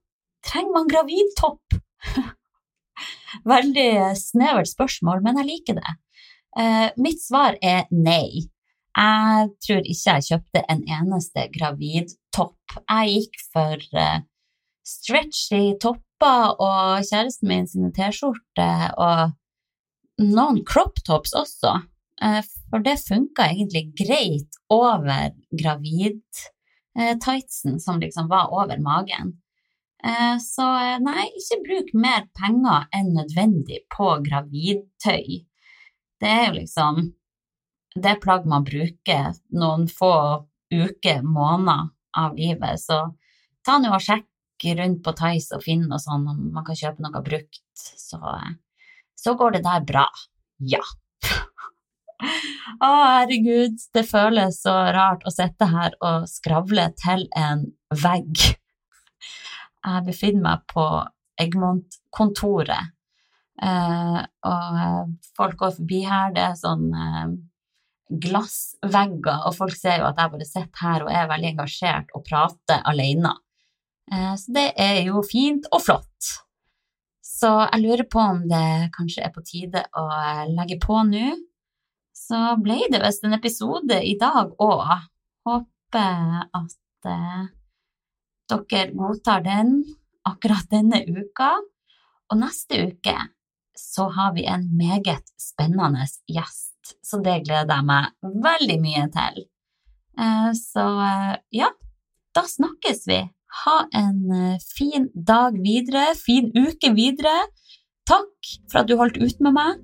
Trenger 0.45 0.73
man 0.75 0.89
gravidtopp? 0.89 1.77
Veldig 3.53 3.91
snevert 4.19 4.71
spørsmål, 4.71 5.21
men 5.23 5.39
jeg 5.41 5.49
liker 5.51 5.79
det. 5.79 5.95
Eh, 6.59 6.89
mitt 6.99 7.23
svar 7.23 7.55
er 7.63 7.85
nei. 7.93 8.49
Jeg 8.95 9.47
tror 9.63 9.81
ikke 9.83 10.17
jeg 10.17 10.27
kjøpte 10.29 10.61
en 10.71 10.83
eneste 10.97 11.47
gravidtopp. 12.35 12.55
Jeg 12.89 13.09
gikk 13.09 13.35
for 13.53 13.77
uh, 13.95 14.19
stretchy 14.85 15.77
topper 15.79 16.55
og 16.59 17.03
kjæresten 17.07 17.47
min 17.47 17.67
sine 17.67 17.91
T-skjorter 17.95 18.91
og 18.97 19.31
noen 20.19 20.65
crop 20.65 20.95
tops 21.05 21.33
også. 21.33 21.81
Uh, 22.21 22.41
for 22.69 22.79
det 22.83 22.99
funka 23.07 23.43
egentlig 23.51 23.93
greit 23.95 24.55
over 24.69 25.31
gravid-tightsen, 25.51 27.79
som 27.79 27.99
liksom 27.99 28.29
var 28.29 28.47
over 28.51 28.77
magen. 28.79 29.33
Uh, 30.05 30.37
så 30.39 30.97
nei, 31.01 31.29
ikke 31.39 31.63
bruk 31.65 31.93
mer 31.93 32.25
penger 32.37 32.85
enn 32.93 33.13
nødvendig 33.15 33.79
på 33.95 34.17
gravidtøy. 34.27 35.45
Det 36.19 36.29
er 36.29 36.45
jo 36.49 36.53
liksom 36.59 37.13
det 37.95 38.19
plagg 38.19 38.45
man 38.47 38.63
bruker 38.67 39.33
noen 39.55 39.87
få 39.87 40.45
uker, 40.73 41.21
måneder 41.23 41.94
av 42.17 42.35
livet. 42.39 42.81
Så 42.81 43.01
ta 43.65 43.77
nå 43.81 43.93
og 43.95 44.03
sjekk 44.03 44.67
rundt 44.79 45.01
på 45.03 45.13
Tice 45.17 45.57
og 45.57 45.65
Finn 45.65 45.85
og 45.91 45.99
sånn 46.01 46.27
om 46.31 46.43
man 46.55 46.65
kan 46.67 46.77
kjøpe 46.79 47.03
noe 47.03 47.23
brukt. 47.25 47.63
Så, 47.75 48.19
så 49.19 49.35
går 49.37 49.57
det 49.57 49.65
der 49.67 49.87
bra. 49.87 50.05
Ja. 50.59 50.83
Å, 52.79 52.87
herregud, 52.87 53.77
det 53.93 54.05
føles 54.07 54.61
så 54.63 54.73
rart 54.95 55.25
å 55.27 55.33
sitte 55.33 55.67
her 55.69 55.95
og 56.03 56.29
skravle 56.31 56.87
til 57.01 57.27
en 57.37 57.65
vegg. 58.03 58.45
Jeg 59.85 60.05
befinner 60.07 60.43
meg 60.47 60.63
på 60.71 60.85
Egmont-kontoret, 61.41 62.93
eh, 63.61 64.21
og 64.47 65.11
folk 65.37 65.59
går 65.59 65.75
forbi 65.77 66.01
her. 66.07 66.31
Det 66.35 66.45
er 66.47 66.55
sånn 66.57 66.87
eh, 66.89 67.35
glassvegger, 68.09 69.47
og 69.47 69.55
folk 69.57 69.75
ser 69.77 70.01
jo 70.01 70.09
at 70.09 70.19
jeg 70.21 70.33
bare 70.35 70.47
sitter 70.47 70.81
her 70.83 71.05
og 71.05 71.11
er 71.11 71.29
veldig 71.31 71.51
engasjert 71.55 72.13
og 72.13 72.25
prater 72.27 72.83
alene. 72.85 73.33
Eh, 74.11 74.33
så 74.37 74.53
det 74.55 74.67
er 74.77 75.01
jo 75.07 75.23
fint 75.25 75.65
og 75.73 75.81
flott. 75.87 76.31
Så 77.25 77.49
jeg 77.65 77.81
lurer 77.81 78.05
på 78.07 78.21
om 78.21 78.45
det 78.49 78.93
kanskje 78.95 79.25
er 79.25 79.33
på 79.33 79.43
tide 79.45 79.83
å 79.97 80.05
legge 80.53 80.77
på 80.81 81.01
nå. 81.09 81.33
Så 82.15 82.39
ble 82.63 82.77
det 82.93 83.01
visst 83.03 83.25
en 83.25 83.35
episode 83.35 83.97
i 84.05 84.15
dag 84.21 84.53
òg. 84.61 84.85
Håper 85.45 86.45
at 86.45 87.09
eh, 87.11 87.45
dere 88.49 88.85
godtar 88.93 89.43
den 89.45 89.79
akkurat 90.25 90.69
denne 90.71 91.01
uka. 91.09 91.55
Og 92.31 92.39
neste 92.39 92.85
uke 92.87 93.17
så 93.75 94.07
har 94.15 94.31
vi 94.37 94.45
en 94.47 94.69
meget 94.77 95.27
spennende 95.41 96.05
gjest 96.31 96.74
så 97.05 97.19
det 97.23 97.41
gleder 97.47 97.71
jeg 97.71 97.87
meg 97.87 98.35
veldig 98.45 98.77
mye 98.83 99.05
til. 99.13 99.45
Eh, 100.19 100.51
så 100.57 100.85
eh, 101.05 101.33
ja, 101.61 101.71
da 102.35 102.45
snakkes 102.49 103.05
vi. 103.09 103.21
Ha 103.63 103.77
en 103.95 104.19
eh, 104.35 104.59
fin 104.77 105.09
dag 105.15 105.57
videre, 105.63 106.11
fin 106.19 106.51
uke 106.55 106.91
videre. 106.95 107.35
Takk 108.05 108.51
for 108.71 108.83
at 108.83 108.91
du 108.91 108.97
holdt 108.99 109.17
ut 109.21 109.41
med 109.41 109.55
meg. 109.55 109.81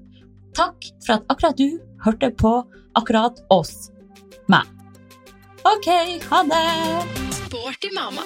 Takk 0.58 0.92
for 1.06 1.18
at 1.18 1.32
akkurat 1.32 1.58
du 1.58 1.80
hørte 2.06 2.32
på 2.36 2.54
akkurat 3.00 3.40
oss, 3.54 3.90
meg. 4.52 4.68
Ok, 5.64 5.88
ha 6.28 6.44
det! 6.50 6.66
Sporty 7.38 7.94
mamma. 7.96 8.26